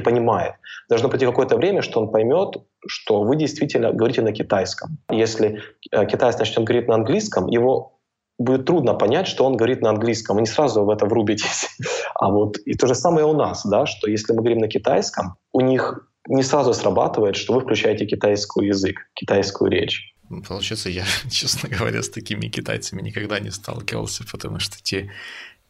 понимает. 0.00 0.54
Должно 0.90 1.08
пройти 1.08 1.24
какое-то 1.24 1.56
время, 1.56 1.80
что 1.80 2.00
он 2.00 2.10
поймет, 2.10 2.56
что 2.86 3.22
вы 3.22 3.36
действительно 3.36 3.92
говорите 3.92 4.20
на 4.20 4.32
китайском. 4.32 4.98
Если 5.10 5.62
э, 5.90 6.06
китаец 6.06 6.38
начнет 6.38 6.64
говорить 6.64 6.88
на 6.88 6.96
английском, 6.96 7.48
его 7.48 7.97
будет 8.38 8.66
трудно 8.66 8.94
понять, 8.94 9.26
что 9.26 9.44
он 9.44 9.56
говорит 9.56 9.82
на 9.82 9.90
английском, 9.90 10.36
вы 10.36 10.42
не 10.42 10.46
сразу 10.46 10.84
в 10.84 10.90
это 10.90 11.06
врубитесь. 11.06 11.68
А 12.14 12.30
вот 12.30 12.56
и 12.58 12.74
то 12.74 12.86
же 12.86 12.94
самое 12.94 13.26
у 13.26 13.32
нас, 13.32 13.66
да, 13.66 13.86
что 13.86 14.08
если 14.08 14.32
мы 14.32 14.38
говорим 14.38 14.58
на 14.58 14.68
китайском, 14.68 15.36
у 15.52 15.60
них 15.60 16.08
не 16.28 16.42
сразу 16.42 16.72
срабатывает, 16.74 17.36
что 17.36 17.54
вы 17.54 17.60
включаете 17.60 18.06
китайский 18.06 18.66
язык, 18.66 19.08
китайскую 19.14 19.70
речь. 19.70 20.14
Получается, 20.46 20.90
я, 20.90 21.04
честно 21.30 21.68
говоря, 21.68 22.02
с 22.02 22.08
такими 22.08 22.48
китайцами 22.48 23.02
никогда 23.02 23.40
не 23.40 23.50
сталкивался, 23.50 24.24
потому 24.30 24.60
что 24.60 24.76
те 24.82 25.10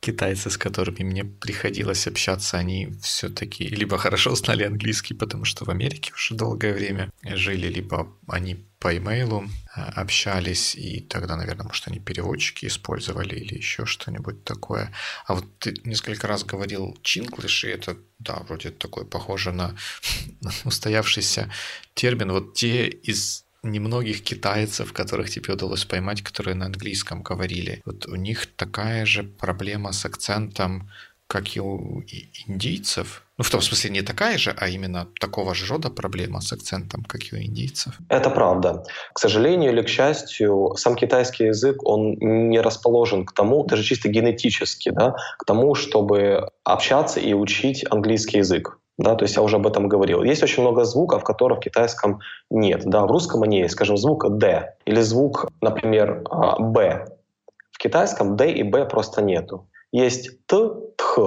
китайцы, 0.01 0.51
с 0.51 0.57
которыми 0.57 1.03
мне 1.03 1.25
приходилось 1.25 2.07
общаться, 2.07 2.57
они 2.59 2.93
все-таки 3.03 3.67
либо 3.67 3.99
хорошо 3.99 4.35
знали 4.35 4.65
английский, 4.65 5.15
потому 5.15 5.45
что 5.45 5.65
в 5.65 5.71
Америке 5.71 6.13
уже 6.15 6.35
долгое 6.35 6.73
время 6.73 7.11
жили, 7.23 7.67
либо 7.69 8.09
они 8.29 8.68
по 8.78 8.97
имейлу 8.97 9.49
а, 9.75 9.88
общались, 10.00 10.75
и 10.75 11.00
тогда, 11.00 11.37
наверное, 11.37 11.66
может, 11.66 11.88
они 11.88 11.99
переводчики 11.99 12.66
использовали 12.66 13.35
или 13.35 13.56
еще 13.56 13.87
что-нибудь 13.87 14.44
такое. 14.44 14.92
А 15.26 15.35
вот 15.35 15.58
ты 15.58 15.75
несколько 15.85 16.26
раз 16.26 16.44
говорил 16.44 16.97
чинглиш, 17.02 17.64
и 17.64 17.68
это, 17.68 17.97
да, 18.18 18.37
вроде 18.49 18.70
такой 18.70 19.04
похоже 19.04 19.52
на 19.52 19.75
устоявшийся 20.64 21.50
термин. 21.94 22.32
Вот 22.32 22.54
те 22.54 22.88
из 22.88 23.44
немногих 23.62 24.23
китайцев, 24.23 24.92
которых 24.92 25.30
тебе 25.30 25.54
удалось 25.54 25.85
поймать, 25.85 26.23
которые 26.23 26.54
на 26.54 26.66
английском 26.66 27.23
говорили. 27.23 27.82
Вот 27.85 28.06
у 28.06 28.14
них 28.14 28.47
такая 28.47 29.04
же 29.04 29.25
проблема 29.25 29.92
с 29.92 30.04
акцентом, 30.04 30.90
как 31.28 31.56
и 31.56 31.61
у 31.61 32.02
индийцев. 32.47 33.23
Ну, 33.37 33.44
в 33.44 33.50
том 33.50 33.61
смысле, 33.61 33.90
не 33.90 34.02
такая 34.02 34.38
же, 34.38 34.54
а 34.58 34.68
именно 34.68 35.06
такого 35.20 35.54
же 35.54 35.73
рода 35.73 35.90
проблема 35.90 36.40
с 36.40 36.52
акцентом, 36.52 37.04
как 37.04 37.20
и 37.32 37.37
у 37.37 37.38
индийцев. 37.38 37.99
Это 38.08 38.30
правда. 38.30 38.85
К 39.12 39.18
сожалению 39.18 39.73
или 39.73 39.82
к 39.82 39.88
счастью, 39.88 40.75
сам 40.76 40.97
китайский 40.97 41.44
язык, 41.44 41.85
он 41.85 42.16
не 42.18 42.61
расположен 42.61 43.26
к 43.26 43.32
тому, 43.32 43.64
даже 43.64 43.82
чисто 43.82 44.08
генетически, 44.08 44.88
да, 44.90 45.14
к 45.38 45.44
тому, 45.44 45.75
чтобы 45.75 46.49
общаться 46.64 47.20
и 47.20 47.35
учить 47.35 47.85
английский 47.90 48.38
язык. 48.38 48.78
Да, 48.97 49.14
то 49.14 49.25
есть 49.25 49.37
я 49.37 49.42
уже 49.42 49.56
об 49.56 49.66
этом 49.66 49.87
говорил. 49.87 50.25
Есть 50.25 50.42
очень 50.42 50.62
много 50.62 50.85
звуков, 50.85 51.23
которых 51.23 51.58
в 51.58 51.62
китайском 51.62 52.20
нет. 52.50 52.82
Да, 52.85 53.02
в 53.02 53.11
русском 53.11 53.42
они 53.42 53.58
есть, 53.61 53.75
скажем, 53.75 53.97
звук 53.97 54.26
«д» 54.38 54.75
или 54.87 55.00
звук, 55.02 55.47
например, 55.61 56.23
а, 56.30 56.58
«б». 56.58 57.06
В 57.70 57.78
китайском 57.78 58.37
«д» 58.37 58.50
и 58.50 58.64
«б» 58.64 58.87
просто 58.87 59.23
нету. 59.23 59.68
Есть 59.92 60.47
«т», 60.47 60.57
«тх», 60.97 61.18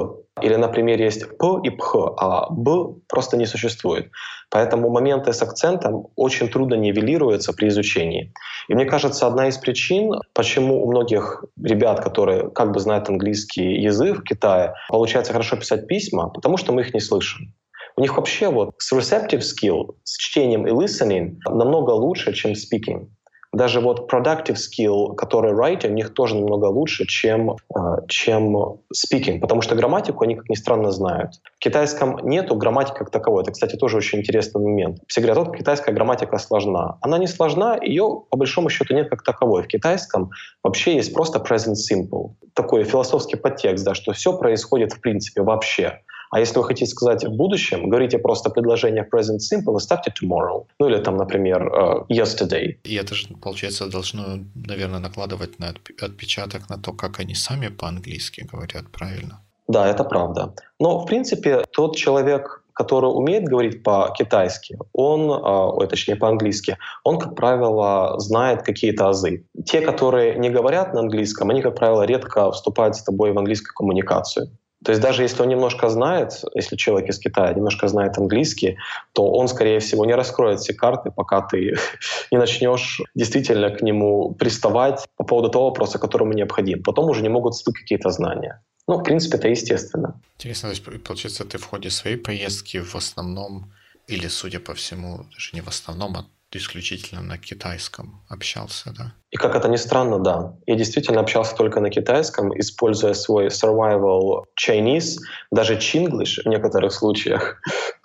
или, 0.41 0.55
например, 0.55 1.01
есть 1.01 1.37
«п» 1.37 1.47
и 1.63 1.69
«пх», 1.69 1.95
а 2.17 2.47
«б» 2.51 2.95
просто 3.07 3.37
не 3.37 3.45
существует. 3.45 4.11
Поэтому 4.49 4.89
моменты 4.89 5.33
с 5.33 5.41
акцентом 5.41 6.07
очень 6.15 6.47
трудно 6.47 6.75
нивелируются 6.75 7.53
при 7.53 7.69
изучении. 7.69 8.33
И 8.67 8.75
мне 8.75 8.85
кажется, 8.85 9.27
одна 9.27 9.47
из 9.47 9.57
причин, 9.57 10.13
почему 10.33 10.83
у 10.83 10.91
многих 10.91 11.43
ребят, 11.63 12.01
которые 12.01 12.49
как 12.51 12.71
бы 12.71 12.79
знают 12.79 13.09
английский 13.09 13.81
язык 13.81 14.19
в 14.19 14.23
Китае, 14.23 14.73
получается 14.89 15.31
хорошо 15.31 15.55
писать 15.55 15.87
письма, 15.87 16.29
потому 16.29 16.57
что 16.57 16.73
мы 16.73 16.81
их 16.81 16.93
не 16.93 16.99
слышим. 16.99 17.53
У 17.97 18.01
них 18.01 18.15
вообще 18.15 18.49
вот 18.49 18.75
с 18.77 18.93
receptive 18.93 19.41
skill, 19.41 19.95
с 20.03 20.17
чтением 20.17 20.67
и 20.67 20.71
listening 20.71 21.35
намного 21.45 21.91
лучше, 21.91 22.33
чем 22.33 22.51
speaking. 22.51 23.07
Даже 23.53 23.81
вот 23.81 24.11
productive 24.11 24.55
skill, 24.55 25.13
который 25.15 25.51
writing, 25.51 25.89
у 25.89 25.93
них 25.93 26.13
тоже 26.13 26.35
намного 26.35 26.65
лучше, 26.67 27.05
чем, 27.05 27.51
э, 27.51 27.79
чем 28.07 28.55
speaking, 28.95 29.39
потому 29.39 29.61
что 29.61 29.75
грамматику 29.75 30.23
они, 30.23 30.35
как 30.35 30.47
ни 30.49 30.55
странно, 30.55 30.91
знают. 30.91 31.33
В 31.57 31.59
китайском 31.59 32.17
нету 32.23 32.55
грамматики 32.55 32.97
как 32.97 33.11
таковой. 33.11 33.43
Это, 33.43 33.51
кстати, 33.51 33.75
тоже 33.75 33.97
очень 33.97 34.19
интересный 34.19 34.61
момент. 34.61 34.99
Все 35.07 35.19
говорят, 35.19 35.45
вот 35.45 35.57
китайская 35.57 35.91
грамматика 35.91 36.37
сложна. 36.37 36.97
Она 37.01 37.17
не 37.17 37.27
сложна, 37.27 37.77
ее 37.81 38.23
по 38.29 38.37
большому 38.37 38.69
счету 38.69 38.93
нет 38.93 39.09
как 39.09 39.23
таковой. 39.23 39.63
В 39.63 39.67
китайском 39.67 40.31
вообще 40.63 40.95
есть 40.95 41.13
просто 41.13 41.39
present 41.39 41.75
simple. 41.75 42.31
Такой 42.53 42.85
философский 42.85 43.35
подтекст, 43.35 43.83
да, 43.83 43.95
что 43.95 44.13
все 44.13 44.37
происходит 44.37 44.93
в 44.93 45.01
принципе 45.01 45.41
вообще. 45.41 45.99
А 46.31 46.39
если 46.39 46.59
вы 46.59 46.63
хотите 46.63 46.89
сказать 46.89 47.25
в 47.25 47.35
будущем, 47.35 47.89
говорите 47.89 48.17
просто 48.17 48.49
предложение 48.49 49.03
present 49.03 49.39
simple 49.39 49.77
и 49.77 49.79
ставьте 49.79 50.11
tomorrow. 50.11 50.65
Ну 50.79 50.87
или 50.87 50.97
там, 50.97 51.17
например, 51.17 51.67
uh, 51.67 52.07
yesterday. 52.07 52.77
И 52.83 52.95
это 52.95 53.15
же, 53.15 53.27
получается, 53.41 53.87
должно, 53.87 54.23
наверное, 54.55 54.99
накладывать 54.99 55.59
на 55.59 55.73
отпечаток 56.01 56.69
на 56.69 56.77
то, 56.77 56.93
как 56.93 57.19
они 57.19 57.35
сами 57.35 57.67
по-английски 57.67 58.47
говорят, 58.51 58.85
правильно? 58.91 59.41
Да, 59.67 59.87
это 59.87 60.05
правда. 60.05 60.53
Но, 60.79 60.99
в 60.99 61.05
принципе, 61.05 61.63
тот 61.71 61.97
человек, 61.97 62.63
который 62.73 63.07
умеет 63.07 63.43
говорить 63.43 63.83
по-китайски, 63.83 64.77
он, 64.93 65.29
а, 65.31 65.67
ой, 65.67 65.87
точнее 65.87 66.15
по-английски, 66.15 66.77
он, 67.03 67.19
как 67.19 67.35
правило, 67.35 68.19
знает 68.19 68.63
какие-то 68.63 69.09
азы. 69.09 69.43
Те, 69.65 69.81
которые 69.81 70.35
не 70.39 70.49
говорят 70.49 70.93
на 70.93 71.01
английском, 71.01 71.49
они, 71.49 71.61
как 71.61 71.75
правило, 71.75 72.03
редко 72.03 72.51
вступают 72.51 72.95
с 72.95 73.03
тобой 73.03 73.33
в 73.33 73.37
английскую 73.37 73.73
коммуникацию. 73.75 74.49
То 74.83 74.91
есть 74.91 75.01
даже 75.01 75.21
если 75.21 75.43
он 75.43 75.49
немножко 75.49 75.89
знает, 75.89 76.43
если 76.55 76.75
человек 76.75 77.09
из 77.09 77.19
Китая 77.19 77.53
немножко 77.53 77.87
знает 77.87 78.17
английский, 78.17 78.77
то 79.13 79.31
он, 79.31 79.47
скорее 79.47 79.79
всего, 79.79 80.05
не 80.05 80.15
раскроет 80.15 80.59
все 80.59 80.73
карты, 80.73 81.11
пока 81.11 81.41
ты 81.41 81.75
не 82.31 82.37
начнешь 82.37 83.01
действительно 83.13 83.69
к 83.69 83.81
нему 83.81 84.33
приставать 84.33 85.07
по 85.17 85.23
поводу 85.23 85.49
того 85.49 85.65
вопроса, 85.65 85.99
который 85.99 86.23
ему 86.23 86.33
необходим. 86.33 86.81
Потом 86.81 87.09
уже 87.09 87.21
не 87.21 87.29
могут 87.29 87.53
всплыть 87.53 87.77
какие-то 87.77 88.09
знания. 88.09 88.63
Ну, 88.87 88.97
в 88.97 89.03
принципе, 89.03 89.37
это 89.37 89.47
естественно. 89.47 90.19
Интересно, 90.37 90.69
то 90.69 90.75
есть, 90.75 91.03
получается, 91.03 91.45
ты 91.45 91.57
в 91.59 91.65
ходе 91.65 91.91
своей 91.91 92.17
поездки 92.17 92.79
в 92.79 92.95
основном, 92.95 93.71
или, 94.07 94.27
судя 94.27 94.59
по 94.59 94.73
всему, 94.73 95.25
даже 95.31 95.51
не 95.53 95.61
в 95.61 95.67
основном, 95.67 96.17
а 96.17 96.25
исключительно 96.57 97.21
на 97.21 97.37
китайском 97.37 98.23
общался, 98.29 98.93
да? 98.97 99.13
И 99.31 99.37
как 99.37 99.55
это 99.55 99.67
ни 99.69 99.77
странно, 99.77 100.19
да. 100.19 100.53
Я 100.65 100.75
действительно 100.75 101.21
общался 101.21 101.55
только 101.55 101.79
на 101.79 101.89
китайском, 101.89 102.57
используя 102.59 103.13
свой 103.13 103.47
survival 103.47 104.43
Chinese, 104.59 105.17
даже 105.51 105.75
Chinglish 105.75 106.41
в 106.43 106.47
некоторых 106.47 106.91
случаях 106.91 107.61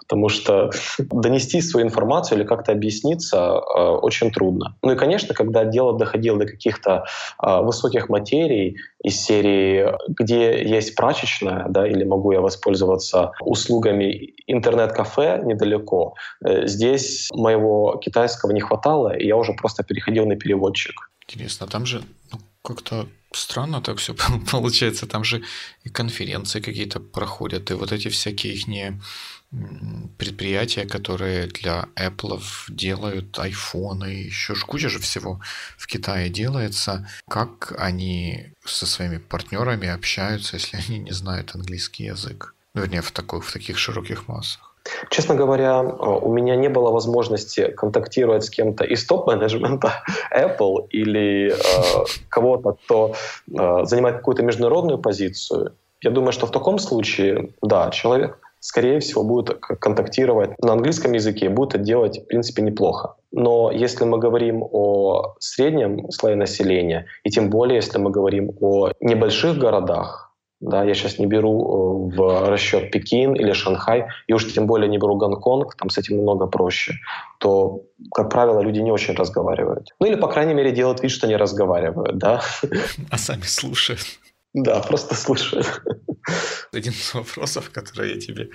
потому 0.06 0.28
что 0.28 0.70
донести 0.98 1.60
свою 1.60 1.86
информацию 1.86 2.38
или 2.38 2.46
как-то 2.46 2.72
объясниться 2.72 3.36
э, 3.36 3.80
очень 4.02 4.30
трудно. 4.30 4.76
Ну 4.82 4.92
и, 4.92 4.96
конечно, 4.96 5.34
когда 5.34 5.64
дело 5.64 5.98
доходило 5.98 6.38
до 6.38 6.46
каких-то 6.46 7.04
э, 7.42 7.60
высоких 7.62 8.08
материй 8.08 8.76
из 9.02 9.20
серии, 9.20 9.92
где 10.08 10.62
есть 10.64 10.94
прачечная, 10.94 11.66
да, 11.68 11.86
или 11.86 12.04
могу 12.04 12.32
я 12.32 12.40
воспользоваться 12.40 13.32
услугами 13.40 14.34
интернет-кафе 14.46 15.42
недалеко, 15.44 16.14
э, 16.44 16.66
здесь 16.66 17.28
моего 17.32 17.96
китайского 17.96 18.52
не 18.52 18.60
хватало, 18.60 19.16
и 19.16 19.26
я 19.26 19.36
уже 19.36 19.54
просто 19.54 19.82
переходил 19.82 20.26
на 20.26 20.36
переводчик. 20.36 21.10
Интересно, 21.28 21.66
там 21.66 21.84
же 21.84 22.02
ну, 22.32 22.38
как-то 22.62 23.06
странно 23.36 23.80
так 23.80 23.98
все 23.98 24.14
получается. 24.50 25.06
Там 25.06 25.24
же 25.24 25.42
и 25.84 25.88
конференции 25.88 26.60
какие-то 26.60 27.00
проходят, 27.00 27.70
и 27.70 27.74
вот 27.74 27.92
эти 27.92 28.08
всякие 28.08 28.54
их 28.54 28.66
предприятия, 30.18 30.86
которые 30.86 31.46
для 31.46 31.88
Apple 31.94 32.42
делают 32.68 33.38
айфоны, 33.38 34.26
еще 34.26 34.54
ж 34.54 34.64
куча 34.64 34.88
же 34.88 34.98
всего 34.98 35.40
в 35.78 35.86
Китае 35.86 36.28
делается. 36.28 37.08
Как 37.28 37.72
они 37.78 38.52
со 38.64 38.86
своими 38.86 39.18
партнерами 39.18 39.88
общаются, 39.88 40.56
если 40.56 40.76
они 40.76 40.98
не 40.98 41.12
знают 41.12 41.54
английский 41.54 42.04
язык? 42.04 42.54
Вернее, 42.74 43.02
в, 43.02 43.10
такой, 43.12 43.40
в 43.40 43.52
таких 43.52 43.78
широких 43.78 44.28
массах. 44.28 44.65
Честно 45.10 45.34
говоря, 45.34 45.82
у 45.82 46.32
меня 46.32 46.56
не 46.56 46.68
было 46.68 46.90
возможности 46.90 47.70
контактировать 47.76 48.44
с 48.44 48.50
кем-то 48.50 48.84
из 48.84 49.04
топ-менеджмента 49.06 49.92
Apple 50.34 50.88
или 50.90 51.52
э, 51.52 52.04
кого-то, 52.28 52.72
кто 52.72 53.14
э, 53.48 53.84
занимает 53.84 54.16
какую-то 54.16 54.42
международную 54.42 54.98
позицию. 54.98 55.74
Я 56.02 56.10
думаю, 56.10 56.32
что 56.32 56.46
в 56.46 56.50
таком 56.50 56.78
случае, 56.78 57.50
да, 57.62 57.90
человек 57.90 58.38
скорее 58.66 58.98
всего, 58.98 59.22
будет 59.22 59.58
контактировать 59.58 60.50
на 60.60 60.72
английском 60.72 61.12
языке, 61.12 61.48
будет 61.48 61.74
это 61.74 61.84
делать, 61.84 62.18
в 62.18 62.26
принципе, 62.26 62.62
неплохо. 62.62 63.14
Но 63.30 63.70
если 63.70 64.04
мы 64.04 64.18
говорим 64.18 64.64
о 64.72 65.36
среднем 65.38 66.10
слое 66.10 66.34
населения, 66.34 67.06
и 67.22 67.30
тем 67.30 67.48
более, 67.48 67.76
если 67.76 67.98
мы 67.98 68.10
говорим 68.10 68.56
о 68.60 68.90
небольших 69.00 69.58
городах, 69.58 70.25
да, 70.60 70.84
я 70.84 70.94
сейчас 70.94 71.18
не 71.18 71.26
беру 71.26 72.10
э, 72.12 72.16
в 72.16 72.48
расчет 72.48 72.90
Пекин 72.90 73.34
или 73.34 73.52
Шанхай, 73.52 74.06
и 74.26 74.32
уж 74.32 74.52
тем 74.52 74.66
более 74.66 74.88
не 74.88 74.98
беру 74.98 75.16
Гонконг, 75.16 75.76
там 75.76 75.90
с 75.90 75.98
этим 75.98 76.16
намного 76.16 76.46
проще, 76.46 76.94
то, 77.38 77.82
как 78.14 78.30
правило, 78.30 78.60
люди 78.60 78.80
не 78.80 78.90
очень 78.90 79.14
разговаривают. 79.14 79.88
Ну 80.00 80.06
или, 80.06 80.14
по 80.14 80.28
крайней 80.28 80.54
мере, 80.54 80.72
делают 80.72 81.02
вид, 81.02 81.10
что 81.10 81.26
не 81.26 81.36
разговаривают, 81.36 82.18
да. 82.18 82.42
А 83.10 83.18
сами 83.18 83.42
слушают. 83.42 84.00
Да, 84.54 84.80
просто 84.80 85.14
слушают. 85.14 85.82
Один 86.72 86.92
из 86.92 87.12
вопросов, 87.12 87.70
который 87.70 88.14
я 88.14 88.20
тебе 88.20 88.48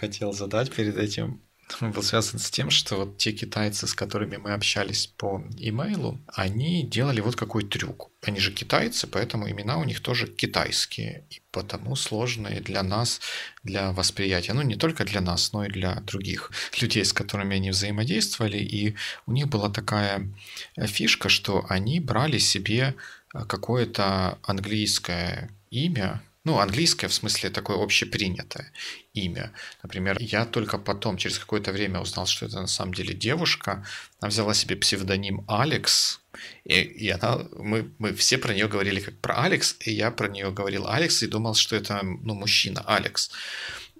хотел 0.00 0.32
задать 0.32 0.70
перед 0.70 0.96
этим, 0.96 1.42
был 1.80 2.02
связан 2.02 2.38
с 2.38 2.50
тем, 2.50 2.70
что 2.70 2.96
вот 2.96 3.18
те 3.18 3.32
китайцы, 3.32 3.86
с 3.86 3.94
которыми 3.94 4.36
мы 4.36 4.52
общались 4.52 5.06
по 5.06 5.42
имейлу, 5.58 6.20
они 6.28 6.82
делали 6.84 7.20
вот 7.20 7.36
какой 7.36 7.64
трюк. 7.64 8.10
Они 8.22 8.38
же 8.38 8.52
китайцы, 8.52 9.06
поэтому 9.06 9.50
имена 9.50 9.78
у 9.78 9.84
них 9.84 10.00
тоже 10.00 10.26
китайские, 10.26 11.24
и 11.30 11.40
потому 11.50 11.96
сложные 11.96 12.60
для 12.60 12.82
нас, 12.82 13.20
для 13.62 13.92
восприятия. 13.92 14.52
Ну, 14.52 14.62
не 14.62 14.76
только 14.76 15.04
для 15.04 15.20
нас, 15.20 15.52
но 15.52 15.64
и 15.64 15.68
для 15.68 15.96
других 16.00 16.50
людей, 16.80 17.04
с 17.04 17.12
которыми 17.12 17.56
они 17.56 17.70
взаимодействовали. 17.70 18.58
И 18.58 18.94
у 19.26 19.32
них 19.32 19.48
была 19.48 19.70
такая 19.70 20.28
фишка, 20.76 21.28
что 21.28 21.64
они 21.68 22.00
брали 22.00 22.38
себе 22.38 22.94
какое-то 23.32 24.38
английское 24.42 25.50
имя, 25.70 26.22
ну, 26.44 26.58
английское, 26.58 27.08
в 27.08 27.14
смысле, 27.14 27.48
такое 27.48 27.82
общепринятое 27.82 28.70
имя. 29.14 29.52
Например, 29.82 30.18
я 30.20 30.44
только 30.44 30.76
потом, 30.76 31.16
через 31.16 31.38
какое-то 31.38 31.72
время 31.72 32.00
узнал, 32.00 32.26
что 32.26 32.44
это 32.44 32.60
на 32.60 32.66
самом 32.66 32.92
деле 32.92 33.14
девушка. 33.14 33.86
Она 34.20 34.28
взяла 34.28 34.52
себе 34.52 34.76
псевдоним 34.76 35.44
Алекс, 35.48 36.20
и, 36.64 36.80
и 36.80 37.08
она, 37.08 37.46
мы, 37.56 37.90
мы 37.98 38.12
все 38.12 38.36
про 38.36 38.52
нее 38.52 38.68
говорили 38.68 39.00
как 39.00 39.18
про 39.20 39.42
Алекс, 39.42 39.76
и 39.80 39.92
я 39.92 40.10
про 40.10 40.28
нее 40.28 40.50
говорил 40.50 40.86
Алекс 40.86 41.22
и 41.22 41.28
думал, 41.28 41.54
что 41.54 41.76
это 41.76 42.00
ну, 42.02 42.34
мужчина, 42.34 42.82
Алекс. 42.86 43.30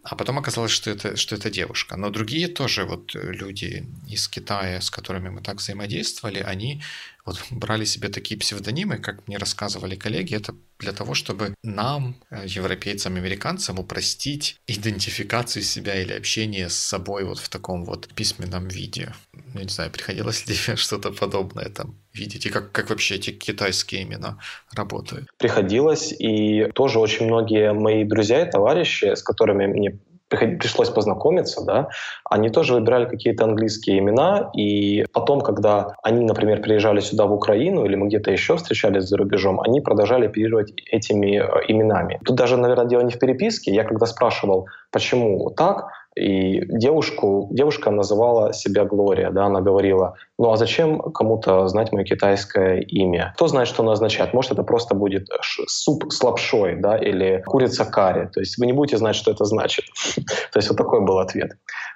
А 0.03 0.15
потом 0.17 0.39
оказалось, 0.39 0.73
что 0.73 0.91
это, 0.91 1.17
что 1.17 1.37
это 1.37 1.49
девушка. 1.49 1.97
Но 1.97 2.11
другие 2.11 2.49
тоже 2.49 2.85
вот 2.85 3.15
люди 3.15 3.87
из 4.07 4.29
Китая, 4.29 4.83
с 4.83 4.91
которыми 4.91 5.31
мы 5.31 5.41
так 5.41 5.57
взаимодействовали, 5.57 6.41
они 6.41 6.83
вот 7.25 7.39
брали 7.51 7.85
себе 7.85 8.09
такие 8.09 8.39
псевдонимы, 8.39 8.99
как 8.99 9.27
мне 9.27 9.39
рассказывали 9.39 9.97
коллеги, 9.97 10.37
это 10.37 10.55
для 10.79 10.93
того, 10.93 11.15
чтобы 11.15 11.55
нам, 11.63 12.17
э, 12.31 12.45
европейцам, 12.47 13.17
американцам, 13.17 13.79
упростить 13.79 14.57
идентификацию 14.67 15.63
себя 15.63 16.01
или 16.03 16.13
общение 16.13 16.69
с 16.69 16.75
собой 16.75 17.25
вот 17.25 17.39
в 17.39 17.49
таком 17.49 17.85
вот 17.85 18.09
письменном 18.15 18.69
виде. 18.69 19.15
Не 19.55 19.69
знаю, 19.69 19.91
приходилось 19.91 20.47
ли 20.47 20.55
что-то 20.77 21.13
подобное 21.13 21.71
там 21.71 21.95
видеть? 22.13 22.47
И 22.47 22.51
как, 22.51 22.73
как 22.73 22.91
вообще 22.91 23.15
эти 23.15 23.31
китайские 23.31 24.03
имена 24.03 24.39
работают? 24.73 25.29
Приходилось, 25.39 26.13
и 26.13 26.69
тоже 26.75 26.99
очень 26.99 27.27
многие 27.27 27.73
мои 27.73 28.05
друзья 28.05 28.47
и 28.47 28.51
товарищи, 28.51 29.15
с 29.15 29.23
которыми 29.23 29.67
мне 29.67 29.99
пришлось 30.37 30.91
познакомиться, 30.91 31.65
да, 31.65 31.89
они 32.29 32.51
тоже 32.51 32.75
выбирали 32.75 33.07
какие-то 33.07 33.45
английские 33.45 33.99
имена, 33.99 34.51
и 34.57 35.05
потом, 35.13 35.41
когда 35.41 35.95
они, 36.03 36.25
например, 36.25 36.61
приезжали 36.63 37.01
сюда 37.01 37.27
в 37.27 37.33
Украину, 37.33 37.85
или 37.85 37.97
мы 37.97 38.09
где-то 38.09 38.31
еще 38.31 38.57
встречались 38.57 39.05
за 39.05 39.17
рубежом, 39.17 39.61
они 39.61 39.81
продолжали 39.81 40.27
оперировать 40.27 40.73
этими 40.91 41.39
э, 41.39 41.47
именами. 41.69 42.21
Тут 42.25 42.37
даже, 42.37 42.57
наверное, 42.57 42.87
дело 42.87 43.03
не 43.03 43.13
в 43.13 43.19
переписке. 43.19 43.73
Я 43.73 43.85
когда 43.85 44.07
спрашивал, 44.07 44.69
почему 44.91 45.51
так, 45.51 45.87
и 46.17 46.65
девушку, 46.67 47.49
девушка 47.51 47.91
называла 47.91 48.53
себя 48.53 48.85
Глория, 48.85 49.31
да, 49.31 49.47
она 49.47 49.61
говорила, 49.61 50.15
ну 50.39 50.51
а 50.53 50.57
зачем 50.57 51.01
кому-то 51.01 51.67
знать 51.67 51.93
мое 51.93 52.05
китайское 52.05 52.81
имя? 52.81 53.33
Кто 53.37 53.49
знает, 53.49 53.69
что 53.69 53.83
оно 53.83 53.93
означает? 53.93 54.33
Может, 54.33 54.53
это 54.53 54.63
просто 54.63 54.95
будет 54.95 55.29
суп 55.67 56.13
с 56.13 56.23
лапшой, 56.23 56.77
да, 56.77 56.97
или 56.97 57.43
курица 57.47 57.85
карри. 57.85 58.29
То 58.33 58.41
есть 58.41 58.59
вы 58.59 58.67
не 58.67 58.73
будете 58.73 58.97
знать, 58.97 59.17
что 59.17 59.33
это 59.33 59.45
значит. 59.45 59.87
То 60.53 60.59
есть 60.59 60.69
вот 60.69 60.79
такой 60.79 61.01
был 61.01 61.19
ответ. 61.19 61.53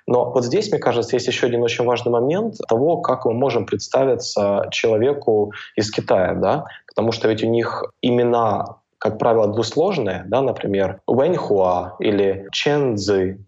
Но 0.06 0.32
вот 0.32 0.44
здесь, 0.44 0.70
мне 0.70 0.80
кажется, 0.80 1.14
есть 1.14 1.28
еще 1.28 1.46
один 1.46 1.62
очень 1.62 1.84
важный 1.84 2.10
момент 2.10 2.56
того, 2.68 2.98
как 2.98 3.24
мы 3.24 3.34
можем 3.34 3.66
представиться 3.66 4.66
человеку 4.72 5.52
из 5.76 5.90
Китая, 5.90 6.34
да, 6.34 6.64
потому 6.88 7.12
что 7.12 7.28
ведь 7.28 7.44
у 7.44 7.46
них 7.46 7.84
имена 8.02 8.78
как 8.98 9.16
правило, 9.18 9.46
двусложные, 9.46 10.24
да, 10.26 10.42
например, 10.42 11.00
Вэньхуа 11.06 11.94
или 12.00 12.48
Чен 12.50 12.96
Цзы, 12.96 13.38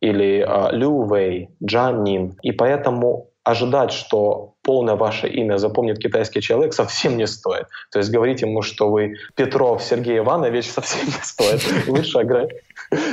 или 0.00 0.44
э, 0.46 0.76
Лю 0.76 1.02
Вэй, 1.02 1.50
Джан 1.64 2.04
Нин. 2.04 2.36
И 2.42 2.52
поэтому 2.52 3.32
ожидать, 3.44 3.92
что 3.92 4.54
полное 4.62 4.94
ваше 4.94 5.28
имя 5.28 5.58
запомнит 5.58 5.98
китайский 5.98 6.40
человек, 6.40 6.74
совсем 6.74 7.16
не 7.16 7.26
стоит. 7.26 7.66
То 7.90 7.98
есть 7.98 8.10
говорить 8.10 8.42
ему, 8.42 8.62
что 8.62 8.90
вы 8.90 9.16
Петров 9.34 9.82
Сергей 9.82 10.18
Иванович, 10.18 10.70
совсем 10.70 11.06
не 11.06 11.22
стоит. 11.22 11.88
Лучше, 11.88 12.18
огр... 12.18 12.48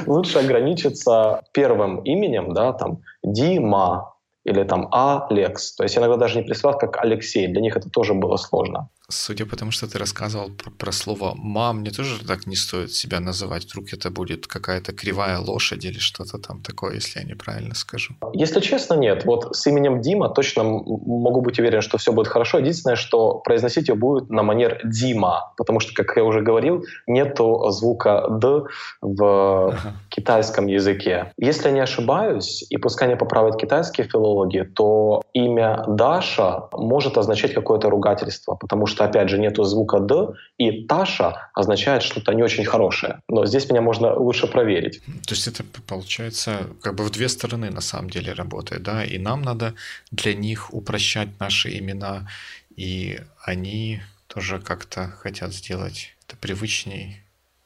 Лучше 0.05 0.39
ограничиться 0.39 1.41
первым 1.53 2.01
именем, 2.03 2.53
да, 2.53 2.73
там, 2.73 3.01
Дима 3.23 4.13
или 4.45 4.63
там 4.63 4.87
Алекс. 4.91 5.75
То 5.75 5.83
есть 5.83 5.97
иногда 5.97 6.17
даже 6.17 6.37
не 6.37 6.43
присылать 6.43 6.79
как 6.79 6.97
Алексей. 7.03 7.47
Для 7.47 7.61
них 7.61 7.75
это 7.75 7.89
тоже 7.89 8.13
было 8.13 8.37
сложно. 8.37 8.89
Судя 9.09 9.45
по 9.45 9.55
тому, 9.55 9.71
что 9.71 9.87
ты 9.87 9.97
рассказывал 9.97 10.49
про, 10.49 10.69
про 10.71 10.91
слово 10.91 11.33
«мам», 11.35 11.79
мне 11.79 11.91
тоже 11.91 12.23
так 12.25 12.47
не 12.47 12.55
стоит 12.55 12.93
себя 12.93 13.19
называть. 13.19 13.65
Вдруг 13.65 13.93
это 13.93 14.11
будет 14.11 14.45
какая-то 14.47 14.93
кривая 14.93 15.39
лошадь 15.39 15.85
или 15.85 15.97
что-то 15.97 16.37
там 16.37 16.61
такое, 16.61 16.95
если 16.95 17.19
я 17.19 17.25
неправильно 17.25 17.75
скажу. 17.75 18.13
Если 18.33 18.59
честно, 18.59 18.93
нет. 18.93 19.25
Вот 19.25 19.55
с 19.55 19.65
именем 19.67 20.01
Дима 20.01 20.29
точно 20.29 20.63
могу 20.63 21.41
быть 21.41 21.59
уверен, 21.59 21.81
что 21.81 21.97
все 21.97 22.11
будет 22.11 22.27
хорошо. 22.27 22.59
Единственное, 22.59 22.95
что 22.95 23.39
произносить 23.39 23.89
ее 23.89 23.95
будет 23.95 24.29
на 24.29 24.43
манер 24.43 24.79
Дима, 24.83 25.53
потому 25.57 25.79
что, 25.79 25.93
как 25.93 26.15
я 26.15 26.23
уже 26.23 26.41
говорил, 26.41 26.83
нету 27.07 27.69
звука 27.71 28.27
«д» 28.29 28.63
в 29.01 29.69
ага. 29.69 29.93
китайском 30.09 30.67
языке. 30.67 31.33
Если 31.37 31.67
я 31.67 31.73
не 31.73 31.81
ошибаюсь, 31.81 32.63
и 32.69 32.77
пускай 32.77 33.07
не 33.07 33.15
поправят 33.15 33.59
китайские 33.59 34.07
филологи, 34.07 34.69
то 34.75 35.23
имя 35.33 35.83
Даша 35.87 36.67
может 36.73 37.17
означать 37.17 37.53
какое-то 37.53 37.89
ругательство, 37.89 38.55
потому 38.55 38.85
что 38.85 38.98
что, 38.99 39.05
опять 39.05 39.29
же, 39.29 39.37
нету 39.37 39.63
звука 39.63 39.99
«д», 39.99 40.33
и 40.57 40.83
«таша» 40.83 41.49
означает 41.53 42.03
что-то 42.03 42.33
не 42.33 42.43
очень 42.43 42.65
хорошее. 42.65 43.21
Но 43.29 43.45
здесь 43.45 43.69
меня 43.69 43.81
можно 43.81 44.13
лучше 44.13 44.47
проверить. 44.47 45.01
То 45.25 45.35
есть 45.35 45.47
это, 45.47 45.63
получается, 45.87 46.67
как 46.81 46.95
бы 46.95 47.05
в 47.05 47.09
две 47.09 47.29
стороны 47.29 47.71
на 47.71 47.81
самом 47.81 48.09
деле 48.09 48.33
работает, 48.33 48.83
да? 48.83 49.05
И 49.05 49.17
нам 49.17 49.41
надо 49.41 49.73
для 50.11 50.33
них 50.33 50.73
упрощать 50.73 51.29
наши 51.39 51.77
имена, 51.77 52.27
и 52.75 53.21
они 53.45 54.01
тоже 54.27 54.59
как-то 54.59 55.07
хотят 55.07 55.53
сделать 55.53 56.17
это 56.27 56.35
привычней, 56.35 57.21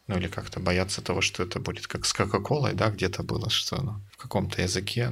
ну 0.08 0.18
или 0.18 0.28
как-то 0.28 0.60
боятся 0.60 1.02
того, 1.02 1.22
что 1.22 1.42
это 1.42 1.60
будет 1.60 1.88
как 1.88 2.06
с 2.06 2.14
Кока-Колой, 2.14 2.74
да, 2.74 2.90
где-то 2.90 3.24
было, 3.24 3.50
что 3.50 3.82
ну, 3.82 3.94
в 4.12 4.18
каком-то 4.18 4.62
языке 4.62 5.12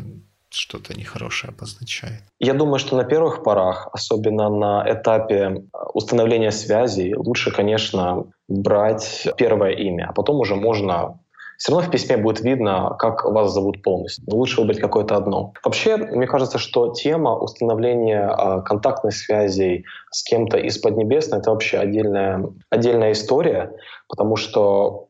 что-то 0.54 0.94
нехорошее 0.94 1.54
обозначает? 1.56 2.24
Я 2.40 2.54
думаю, 2.54 2.80
что 2.80 2.96
на 2.96 3.04
первых 3.04 3.44
порах, 3.44 3.90
особенно 3.94 4.50
на 4.50 4.86
этапе 4.88 5.36
э, 5.36 5.78
установления 5.94 6.52
связи, 6.52 7.14
лучше, 7.16 7.52
конечно, 7.52 8.26
брать 8.48 9.28
первое 9.38 9.72
имя, 9.72 10.08
а 10.10 10.14
потом 10.14 10.40
уже 10.40 10.56
можно 10.56 11.20
все 11.62 11.74
равно 11.74 11.88
в 11.88 11.92
письме 11.92 12.18
будет 12.18 12.42
видно, 12.42 12.96
как 12.98 13.24
вас 13.24 13.54
зовут 13.54 13.84
полностью. 13.84 14.26
лучше 14.34 14.62
выбрать 14.62 14.80
какое-то 14.80 15.16
одно. 15.16 15.54
Вообще, 15.64 15.96
мне 15.96 16.26
кажется, 16.26 16.58
что 16.58 16.92
тема 16.92 17.38
установления 17.38 18.28
э, 18.28 18.62
контактных 18.64 19.14
связей 19.14 19.86
с 20.10 20.24
кем-то 20.24 20.58
из 20.58 20.80
Поднебесной— 20.80 21.40
это 21.42 21.52
вообще 21.52 21.78
отдельная, 21.78 22.50
отдельная 22.72 23.12
история, 23.12 23.74
потому 24.08 24.38
что 24.38 25.10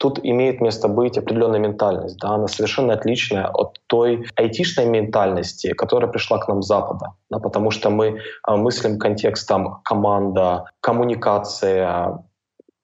тут 0.00 0.18
имеет 0.22 0.62
место 0.62 0.88
быть 0.88 1.18
определенная 1.18 1.60
ментальность. 1.60 2.16
Да? 2.20 2.30
Она 2.30 2.48
совершенно 2.48 2.94
отличная 2.94 3.46
от 3.48 3.78
той 3.86 4.26
айтишной 4.34 4.86
ментальности, 4.86 5.74
которая 5.74 6.10
пришла 6.10 6.38
к 6.38 6.48
нам 6.48 6.62
с 6.62 6.66
Запада. 6.66 7.12
Да? 7.28 7.38
Потому 7.38 7.70
что 7.70 7.90
мы 7.90 8.18
а, 8.42 8.56
мыслим 8.56 8.98
контекстом 8.98 9.82
команда, 9.84 10.64
коммуникация 10.80 12.24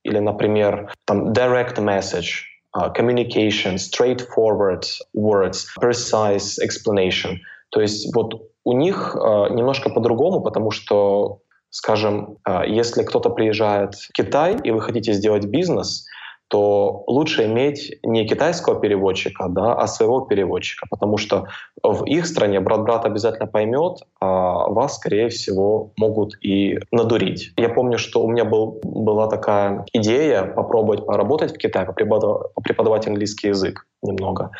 или, 0.04 0.18
например, 0.18 0.92
там 1.06 1.32
direct 1.32 1.78
message, 1.78 2.44
uh, 2.76 2.94
communication, 2.94 3.76
straightforward 3.76 4.84
words, 5.16 5.64
precise 5.80 6.58
explanation. 6.62 7.36
То 7.70 7.80
есть 7.80 8.14
вот 8.14 8.42
у 8.64 8.72
них 8.72 9.16
uh, 9.16 9.50
немножко 9.52 9.88
по-другому, 9.88 10.42
потому 10.42 10.70
что, 10.70 11.38
скажем, 11.70 12.36
если 12.66 13.02
кто-то 13.04 13.30
приезжает 13.30 13.94
в 13.94 14.12
Китай 14.12 14.56
и 14.62 14.70
вы 14.70 14.82
хотите 14.82 15.14
сделать 15.14 15.46
бизнес— 15.46 16.04
то 16.48 17.04
лучше 17.06 17.44
иметь 17.46 17.98
не 18.02 18.26
китайского 18.26 18.80
переводчика, 18.80 19.48
да, 19.48 19.74
а 19.74 19.86
своего 19.86 20.20
переводчика, 20.20 20.86
потому 20.90 21.16
что 21.16 21.46
в 21.82 22.04
их 22.04 22.26
стране 22.26 22.60
брат-брат 22.60 23.04
обязательно 23.04 23.46
поймет, 23.46 23.98
а 24.20 24.68
вас, 24.68 24.96
скорее 24.96 25.28
всего, 25.28 25.92
могут 25.98 26.36
и 26.42 26.78
надурить. 26.92 27.52
Я 27.56 27.68
помню, 27.68 27.98
что 27.98 28.22
у 28.22 28.30
меня 28.30 28.44
был, 28.44 28.80
была 28.82 29.28
такая 29.28 29.84
идея 29.92 30.44
попробовать 30.44 31.04
поработать 31.06 31.54
в 31.54 31.58
Китае, 31.58 31.86
преподавать 31.92 33.06
английский 33.06 33.48
язык 33.48 33.86
немного. 34.02 34.50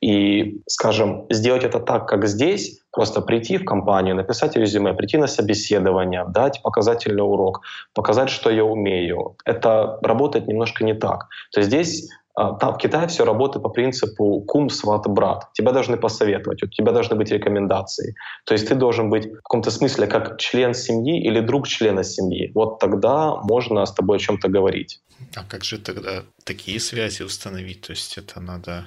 И, 0.00 0.60
скажем, 0.66 1.26
сделать 1.30 1.64
это 1.64 1.78
так, 1.80 2.08
как 2.08 2.26
здесь, 2.26 2.80
просто 2.96 3.20
прийти 3.20 3.58
в 3.58 3.64
компанию, 3.64 4.16
написать 4.16 4.56
резюме, 4.56 4.94
прийти 4.94 5.18
на 5.18 5.26
собеседование, 5.26 6.24
дать 6.28 6.62
показательный 6.62 7.22
урок, 7.22 7.60
показать, 7.94 8.30
что 8.30 8.50
я 8.50 8.64
умею. 8.64 9.36
Это 9.44 9.98
работает 10.02 10.48
немножко 10.48 10.82
не 10.82 10.94
так. 10.94 11.28
То 11.52 11.60
есть 11.60 11.68
здесь 11.68 12.08
а, 12.34 12.54
там 12.54 12.72
в 12.72 12.78
Китае 12.78 13.06
все 13.06 13.24
работает 13.24 13.62
по 13.62 13.68
принципу 13.68 14.40
кум, 14.40 14.70
сват, 14.70 15.06
брат. 15.08 15.52
Тебя 15.52 15.72
должны 15.72 15.98
посоветовать, 15.98 16.62
у 16.62 16.66
тебя 16.68 16.92
должны 16.92 17.16
быть 17.16 17.30
рекомендации. 17.30 18.14
То 18.46 18.54
есть 18.54 18.66
ты 18.68 18.74
должен 18.74 19.10
быть 19.10 19.26
в 19.26 19.36
каком-то 19.42 19.70
смысле 19.70 20.06
как 20.06 20.38
член 20.38 20.72
семьи 20.72 21.22
или 21.22 21.40
друг 21.40 21.68
члена 21.68 22.02
семьи. 22.02 22.50
Вот 22.54 22.78
тогда 22.78 23.36
можно 23.42 23.84
с 23.84 23.92
тобой 23.92 24.16
о 24.16 24.20
чем-то 24.20 24.48
говорить. 24.48 25.02
А 25.34 25.44
как 25.44 25.64
же 25.64 25.78
тогда 25.78 26.22
такие 26.44 26.80
связи 26.80 27.22
установить? 27.22 27.82
То 27.82 27.92
есть 27.92 28.16
это 28.16 28.40
надо 28.40 28.86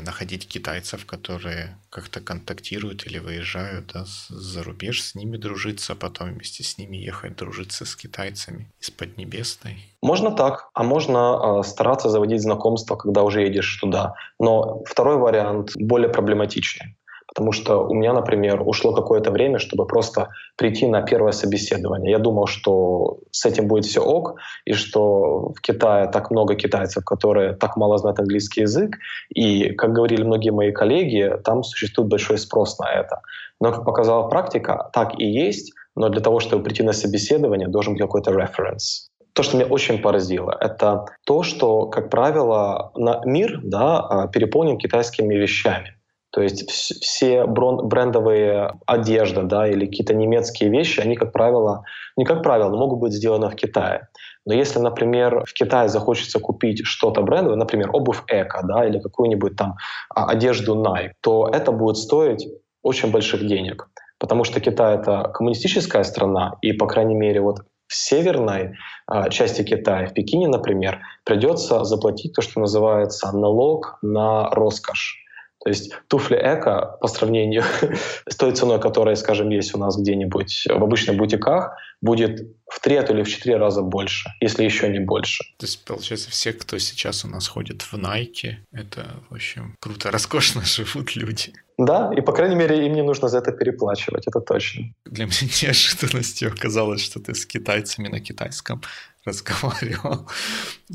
находить 0.00 0.48
китайцев, 0.48 1.06
которые 1.06 1.76
как-то 1.90 2.20
контактируют 2.20 3.06
или 3.06 3.18
выезжают 3.18 3.92
да, 3.92 4.04
за 4.28 4.62
рубеж, 4.62 5.02
с 5.02 5.14
ними 5.14 5.36
дружиться, 5.36 5.92
а 5.92 5.96
потом 5.96 6.32
вместе 6.32 6.62
с 6.62 6.78
ними 6.78 6.96
ехать 6.96 7.36
дружиться 7.36 7.84
с 7.84 7.96
китайцами 7.96 8.70
из 8.80 8.90
Поднебесной. 8.90 9.84
Можно 10.02 10.30
так, 10.30 10.70
а 10.74 10.82
можно 10.82 11.60
э, 11.60 11.62
стараться 11.68 12.08
заводить 12.08 12.42
знакомства, 12.42 12.96
когда 12.96 13.22
уже 13.22 13.42
едешь 13.42 13.78
туда. 13.80 14.14
Но 14.38 14.82
второй 14.84 15.16
вариант 15.16 15.72
более 15.76 16.08
проблематичный. 16.08 16.96
Потому 17.32 17.52
что 17.52 17.86
у 17.86 17.94
меня, 17.94 18.12
например, 18.12 18.62
ушло 18.66 18.92
какое-то 18.92 19.30
время, 19.30 19.58
чтобы 19.58 19.86
просто 19.86 20.28
прийти 20.56 20.86
на 20.86 21.02
первое 21.02 21.32
собеседование. 21.32 22.10
Я 22.10 22.18
думал, 22.18 22.46
что 22.46 23.18
с 23.30 23.46
этим 23.46 23.68
будет 23.68 23.84
все 23.84 24.00
ок, 24.00 24.34
и 24.64 24.72
что 24.72 25.52
в 25.52 25.60
Китае 25.60 26.08
так 26.08 26.30
много 26.30 26.54
китайцев, 26.56 27.04
которые 27.04 27.52
так 27.54 27.76
мало 27.76 27.98
знают 27.98 28.18
английский 28.18 28.62
язык. 28.62 28.96
И, 29.28 29.70
как 29.74 29.92
говорили 29.92 30.24
многие 30.24 30.50
мои 30.50 30.72
коллеги, 30.72 31.36
там 31.44 31.62
существует 31.62 32.10
большой 32.10 32.38
спрос 32.38 32.78
на 32.78 32.90
это. 32.90 33.20
Но, 33.60 33.72
как 33.72 33.84
показала 33.84 34.28
практика, 34.28 34.90
так 34.92 35.18
и 35.20 35.24
есть, 35.24 35.72
но 35.94 36.08
для 36.08 36.20
того, 36.20 36.40
чтобы 36.40 36.64
прийти 36.64 36.82
на 36.82 36.92
собеседование, 36.92 37.68
должен 37.68 37.92
быть 37.92 38.02
какой-то 38.02 38.32
референс 38.32 39.10
то, 39.32 39.44
что 39.44 39.56
меня 39.56 39.66
очень 39.66 40.02
поразило, 40.02 40.56
это 40.60 41.04
то, 41.24 41.42
что, 41.42 41.86
как 41.86 42.10
правило, 42.10 42.90
на 42.96 43.22
мир 43.24 43.60
да, 43.62 44.00
а, 44.00 44.28
переполнен 44.28 44.76
китайскими 44.76 45.34
вещами. 45.34 45.96
То 46.32 46.42
есть 46.42 46.70
все 46.70 47.44
брендовые 47.46 48.74
одежда 48.86 49.42
да, 49.42 49.68
или 49.68 49.86
какие-то 49.86 50.14
немецкие 50.14 50.70
вещи, 50.70 51.00
они, 51.00 51.16
как 51.16 51.32
правило, 51.32 51.82
не 52.16 52.24
как 52.24 52.42
правило, 52.42 52.76
могут 52.76 53.00
быть 53.00 53.12
сделаны 53.12 53.48
в 53.48 53.56
Китае. 53.56 54.08
Но 54.46 54.54
если, 54.54 54.78
например, 54.78 55.44
в 55.44 55.52
Китае 55.52 55.88
захочется 55.88 56.38
купить 56.38 56.82
что-то 56.84 57.22
брендовое, 57.22 57.56
например, 57.56 57.90
обувь 57.92 58.22
Эко 58.28 58.60
да, 58.64 58.86
или 58.86 59.00
какую-нибудь 59.00 59.56
там 59.56 59.76
а, 60.14 60.26
одежду 60.26 60.76
Nike, 60.76 61.10
то 61.20 61.48
это 61.52 61.72
будет 61.72 61.96
стоить 61.96 62.46
очень 62.82 63.10
больших 63.10 63.46
денег. 63.46 63.88
Потому 64.18 64.44
что 64.44 64.60
Китай— 64.60 64.94
это 64.96 65.30
коммунистическая 65.34 66.04
страна, 66.04 66.56
и, 66.62 66.72
по 66.72 66.86
крайней 66.86 67.14
мере, 67.14 67.40
вот 67.40 67.60
в 67.88 67.94
северной 67.94 68.76
а, 69.06 69.28
части 69.30 69.62
Китая, 69.62 70.06
в 70.06 70.14
Пекине, 70.14 70.46
например, 70.46 71.00
придется 71.24 71.82
заплатить 71.84 72.34
то, 72.34 72.40
что 72.40 72.60
называется 72.60 73.32
налог 73.32 73.98
на 74.00 74.48
роскошь. 74.50 75.19
То 75.62 75.68
есть 75.68 75.92
туфли 76.08 76.36
эко 76.36 76.96
по 77.00 77.06
сравнению 77.06 77.64
с 78.28 78.36
той 78.36 78.52
ценой, 78.52 78.80
которая, 78.80 79.14
скажем, 79.14 79.50
есть 79.50 79.74
у 79.74 79.78
нас 79.78 79.96
где-нибудь 79.98 80.66
в 80.68 80.82
обычных 80.82 81.16
бутиках, 81.16 81.76
будет 82.00 82.40
в 82.66 82.80
три, 82.80 82.96
а 82.96 83.02
то 83.02 83.12
или 83.12 83.22
в 83.22 83.28
четыре 83.28 83.58
раза 83.58 83.82
больше, 83.82 84.30
если 84.40 84.64
еще 84.64 84.88
не 84.88 85.00
больше. 85.00 85.44
То 85.58 85.66
есть, 85.66 85.84
получается, 85.84 86.30
все, 86.30 86.54
кто 86.54 86.78
сейчас 86.78 87.24
у 87.26 87.28
нас 87.28 87.46
ходит 87.46 87.82
в 87.82 87.94
Nike, 87.94 88.54
это, 88.72 89.16
в 89.28 89.34
общем, 89.34 89.76
круто, 89.80 90.10
роскошно 90.12 90.62
живут 90.64 91.14
люди. 91.14 91.52
Да, 91.76 92.10
и, 92.16 92.22
по 92.22 92.32
крайней 92.32 92.56
мере, 92.56 92.86
им 92.86 92.94
не 92.94 93.02
нужно 93.02 93.28
за 93.28 93.38
это 93.38 93.52
переплачивать, 93.52 94.26
это 94.26 94.40
точно. 94.40 94.94
Для 95.04 95.26
меня 95.26 95.36
неожиданностью 95.62 96.52
оказалось, 96.52 97.02
что 97.02 97.20
ты 97.20 97.34
с 97.34 97.44
китайцами 97.44 98.08
на 98.08 98.20
китайском 98.20 98.82
разговаривал, 99.26 100.26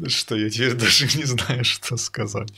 что 0.08 0.36
я 0.36 0.50
теперь 0.50 0.74
даже 0.74 1.06
не 1.18 1.26
знаю, 1.26 1.64
что 1.64 1.98
сказать. 1.98 2.54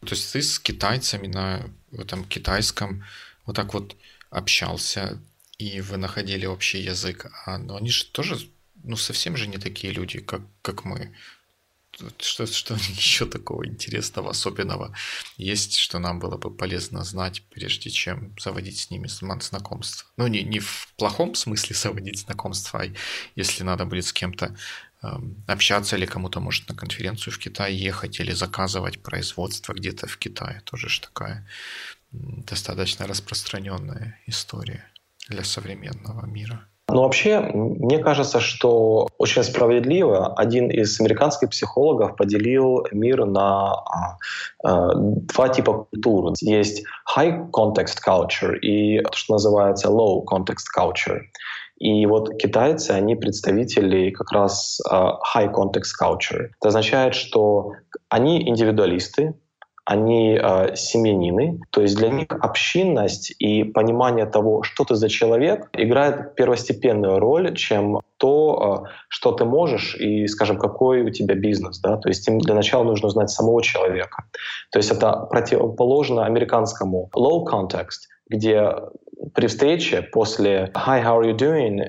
То 0.00 0.14
есть 0.14 0.32
ты 0.32 0.42
с 0.42 0.58
китайцами 0.58 1.26
на 1.26 1.70
этом 1.92 2.24
китайском 2.24 3.04
вот 3.44 3.56
так 3.56 3.74
вот 3.74 3.96
общался, 4.30 5.20
и 5.58 5.80
вы 5.80 5.98
находили 5.98 6.46
общий 6.46 6.80
язык. 6.80 7.30
А, 7.44 7.58
но 7.58 7.76
они 7.76 7.90
же 7.90 8.06
тоже, 8.06 8.38
ну, 8.82 8.96
совсем 8.96 9.36
же 9.36 9.46
не 9.46 9.58
такие 9.58 9.92
люди, 9.92 10.20
как, 10.20 10.42
как 10.62 10.84
мы. 10.84 11.14
Что, 12.18 12.46
что 12.46 12.74
еще 12.88 13.26
такого 13.26 13.66
интересного, 13.66 14.30
особенного 14.30 14.96
есть, 15.36 15.76
что 15.76 15.98
нам 15.98 16.18
было 16.18 16.38
бы 16.38 16.50
полезно 16.50 17.04
знать, 17.04 17.42
прежде 17.50 17.90
чем 17.90 18.34
заводить 18.40 18.78
с 18.78 18.90
ними 18.90 19.08
знакомство? 19.08 20.08
Ну, 20.16 20.28
не, 20.28 20.42
не 20.44 20.60
в 20.60 20.94
плохом 20.96 21.34
смысле 21.34 21.76
заводить 21.76 22.20
знакомство, 22.20 22.82
а 22.82 22.92
если 23.36 23.64
надо 23.64 23.84
будет 23.84 24.06
с 24.06 24.12
кем-то 24.14 24.56
общаться 25.46 25.96
или 25.96 26.06
кому-то, 26.06 26.40
может, 26.40 26.68
на 26.68 26.74
конференцию 26.74 27.32
в 27.32 27.38
Китай 27.38 27.72
ехать 27.72 28.20
или 28.20 28.32
заказывать 28.32 29.02
производство 29.02 29.72
где-то 29.72 30.06
в 30.06 30.16
Китае. 30.16 30.60
Тоже 30.64 30.88
же 30.88 31.00
такая 31.00 31.46
достаточно 32.12 33.06
распространенная 33.06 34.18
история 34.26 34.84
для 35.28 35.44
современного 35.44 36.26
мира. 36.26 36.66
Но 36.92 37.02
вообще, 37.02 37.40
мне 37.40 37.98
кажется, 37.98 38.40
что 38.40 39.08
очень 39.16 39.44
справедливо 39.44 40.34
один 40.34 40.70
из 40.70 41.00
американских 41.00 41.50
психологов 41.50 42.16
поделил 42.16 42.84
мир 42.90 43.26
на 43.26 43.74
э, 44.64 44.68
два 44.94 45.48
типа 45.48 45.84
культур. 45.84 46.32
Есть 46.40 46.84
high 47.16 47.48
context 47.52 47.98
culture 48.04 48.58
и 48.58 49.00
то, 49.02 49.16
что 49.16 49.34
называется 49.34 49.88
low 49.88 50.24
context 50.24 50.66
culture. 50.76 51.20
И 51.80 52.06
вот 52.06 52.36
китайцы, 52.38 52.90
они 52.90 53.16
представители 53.16 54.10
как 54.10 54.30
раз 54.32 54.80
uh, 54.88 55.16
high 55.34 55.50
context 55.50 55.92
culture. 56.00 56.50
Это 56.60 56.68
означает, 56.68 57.14
что 57.14 57.72
они 58.10 58.46
индивидуалисты, 58.48 59.34
они 59.90 60.38
э, 60.40 60.76
семьянины, 60.76 61.58
то 61.70 61.80
есть 61.80 61.96
для 61.96 62.10
них 62.10 62.26
общинность 62.30 63.34
и 63.40 63.64
понимание 63.64 64.24
того, 64.24 64.62
что 64.62 64.84
ты 64.84 64.94
за 64.94 65.08
человек, 65.08 65.68
играет 65.72 66.36
первостепенную 66.36 67.18
роль, 67.18 67.56
чем 67.56 68.00
то, 68.16 68.84
э, 68.86 68.90
что 69.08 69.32
ты 69.32 69.44
можешь 69.44 69.96
и, 69.96 70.28
скажем, 70.28 70.58
какой 70.58 71.02
у 71.02 71.10
тебя 71.10 71.34
бизнес. 71.34 71.80
Да? 71.80 71.96
То 71.96 72.08
есть 72.08 72.28
им 72.28 72.38
для 72.38 72.54
начала 72.54 72.84
нужно 72.84 73.08
узнать 73.08 73.30
самого 73.30 73.62
человека. 73.62 74.24
То 74.70 74.78
есть 74.78 74.92
это 74.92 75.26
противоположно 75.28 76.24
американскому 76.24 77.10
low 77.16 77.44
context, 77.44 78.06
где 78.28 78.72
при 79.34 79.46
встрече 79.46 80.02
после 80.02 80.70
«Hi, 80.74 81.02
how 81.02 81.20
are 81.20 81.24
you 81.24 81.36
doing?» 81.36 81.80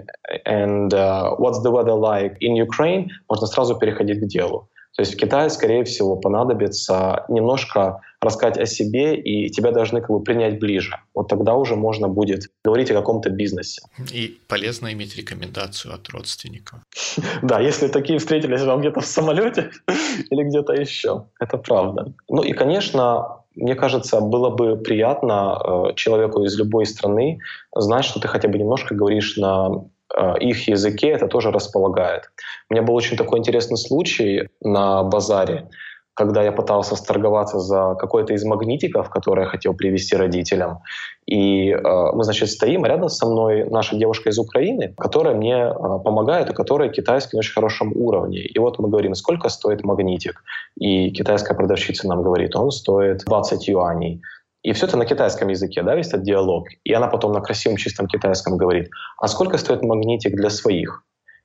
and 0.45 0.93
uh, 0.93 1.35
«What's 1.37 1.61
the 1.63 1.71
weather 1.71 1.95
like 1.95 2.37
in 2.41 2.55
Ukraine?» 2.55 3.07
можно 3.29 3.47
сразу 3.47 3.75
переходить 3.77 4.19
к 4.21 4.27
делу. 4.27 4.67
То 4.95 5.03
есть 5.03 5.13
в 5.13 5.17
Китае, 5.17 5.49
скорее 5.49 5.83
всего, 5.85 6.17
понадобится 6.17 7.25
немножко 7.29 8.01
рассказать 8.19 8.57
о 8.57 8.65
себе, 8.65 9.15
и 9.15 9.49
тебя 9.49 9.71
должны 9.71 10.01
как 10.01 10.09
бы 10.09 10.21
принять 10.21 10.59
ближе. 10.59 10.97
Вот 11.15 11.29
тогда 11.29 11.55
уже 11.55 11.75
можно 11.75 12.07
будет 12.07 12.51
говорить 12.63 12.91
о 12.91 12.93
каком-то 12.93 13.29
бизнесе. 13.29 13.81
И 14.11 14.37
полезно 14.47 14.91
иметь 14.91 15.15
рекомендацию 15.15 15.93
от 15.93 16.09
родственников. 16.09 16.79
Да, 17.41 17.59
если 17.59 17.87
такие 17.87 18.19
встретились 18.19 18.61
вам 18.61 18.81
где-то 18.81 18.99
в 18.99 19.05
самолете 19.05 19.71
или 20.29 20.43
где-то 20.43 20.73
еще. 20.73 21.25
Это 21.39 21.57
правда. 21.57 22.13
Ну 22.29 22.43
и, 22.43 22.53
конечно, 22.53 23.40
мне 23.55 23.75
кажется, 23.75 24.21
было 24.21 24.49
бы 24.49 24.77
приятно 24.77 25.57
э, 25.91 25.95
человеку 25.95 26.43
из 26.43 26.57
любой 26.57 26.85
страны 26.85 27.39
знать, 27.75 28.05
что 28.05 28.19
ты 28.19 28.27
хотя 28.27 28.47
бы 28.47 28.57
немножко 28.57 28.95
говоришь 28.95 29.37
на 29.37 29.85
Э, 30.15 30.37
их 30.39 30.67
языке 30.67 31.09
это 31.09 31.27
тоже 31.27 31.51
располагает. 31.51 32.29
У 32.69 32.73
меня 32.73 32.83
был 32.83 32.95
очень 32.95 33.17
такой 33.17 33.39
интересный 33.39 33.77
случай 33.77 34.49
на 34.61 35.03
базаре, 35.03 35.69
когда 36.13 36.43
я 36.43 36.52
пытался 36.52 36.95
сторговаться 36.95 37.60
за 37.60 37.95
какой-то 37.95 38.34
из 38.34 38.43
магнитиков, 38.43 39.10
который 39.10 39.43
я 39.43 39.50
хотел 39.50 39.74
привезти 39.74 40.15
родителям. 40.15 40.80
И 41.26 41.69
э, 41.69 42.12
мы, 42.13 42.24
значит, 42.24 42.50
стоим, 42.50 42.86
рядом 42.86 43.10
со 43.10 43.26
мной 43.26 43.65
наша 43.69 43.95
девушка 43.95 44.30
из 44.30 44.38
Украины, 44.38 44.93
которая 44.97 45.36
мне 45.36 45.56
э, 45.56 45.74
помогает, 46.04 46.50
и 46.50 46.54
которая 46.54 46.89
китайский 46.89 47.38
на 47.38 47.39
очень 47.39 47.54
хорошем 47.54 47.93
уровне. 47.95 48.39
И 48.39 48.60
вот 48.60 48.80
мы 48.80 48.89
говорим, 48.89 49.15
сколько 49.15 49.50
стоит 49.50 49.84
магнитик? 49.84 50.43
И 50.78 51.12
китайская 51.12 51.56
продавщица 51.56 52.08
нам 52.08 52.21
говорит, 52.24 52.56
он 52.56 52.71
стоит 52.71 53.24
20 53.26 53.67
юаней. 53.67 54.21
И 54.63 54.74
все 54.74 54.86
это 54.86 54.97
на 54.97 55.06
китайском 55.06 55.47
языке, 55.47 55.82
да, 55.82 55.95
весь 55.95 56.10
этот 56.10 56.24
диалог. 56.24 56.67
И 56.84 56.93
она 56.93 57.08
потом 57.08 57.32
на 57.32 57.41
красивом 57.41 57.78
чистом 57.78 58.08
китайском 58.08 58.58
говорит, 58.58 58.89
а 59.17 59.28
сколько 59.28 59.58
стоит 59.58 59.82
магнитик 59.82 60.36
для 60.36 60.50
своих? 60.50 61.04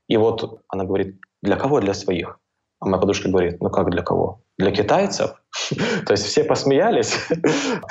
И 0.09 0.17
вот 0.17 0.61
она 0.69 0.85
говорит, 0.85 1.19
для 1.43 1.57
кого 1.57 1.81
для 1.81 1.95
своих? 1.95 2.39
А 2.81 2.87
моя 2.87 2.99
подружка 2.99 3.29
говорит, 3.31 3.61
ну 3.63 3.71
как 3.71 3.91
для 3.91 4.03
кого? 4.03 4.41
Для 4.59 4.71
китайцев? 4.71 5.31
То 6.07 6.13
есть 6.13 6.27
все 6.27 6.45
посмеялись. 6.45 7.15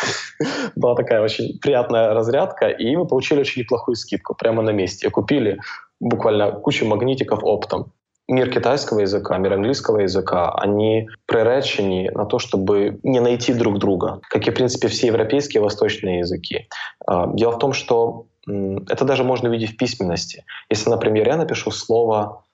Была 0.76 0.96
такая 0.96 1.22
очень 1.22 1.60
приятная 1.60 2.14
разрядка, 2.14 2.70
и 2.70 2.96
мы 2.96 3.08
получили 3.08 3.40
очень 3.40 3.62
неплохую 3.62 3.96
скидку 3.96 4.36
прямо 4.36 4.62
на 4.62 4.72
месте. 4.72 5.10
Купили 5.10 5.60
буквально 6.00 6.52
кучу 6.52 6.86
магнитиков 6.86 7.44
оптом 7.44 7.92
мир 8.28 8.50
китайского 8.50 9.02
языка, 9.02 9.38
мир 9.38 9.54
английского 9.54 10.00
языка, 10.00 10.52
они 10.56 11.08
приречені 11.26 12.12
на 12.16 12.26
то, 12.26 12.40
чтобы 12.40 12.98
не 13.04 13.20
найти 13.20 13.54
друг 13.54 13.78
друга, 13.78 14.20
как 14.30 14.48
и, 14.48 14.52
в 14.52 14.54
принципе, 14.54 14.88
все 14.88 15.08
европейские 15.08 15.62
восточные 15.62 16.20
языки. 16.20 16.68
А, 17.08 17.28
дело 17.28 17.52
в 17.52 17.60
том, 17.60 17.74
что 17.74 18.26
это 18.48 19.06
даже 19.06 19.24
можно 19.24 19.48
видеть 19.48 19.72
в 19.72 19.78
письменности. 19.78 20.44
Если, 20.70 20.90
например, 20.90 21.28
я 21.28 21.38
напишу 21.38 21.72
слово 21.72 22.45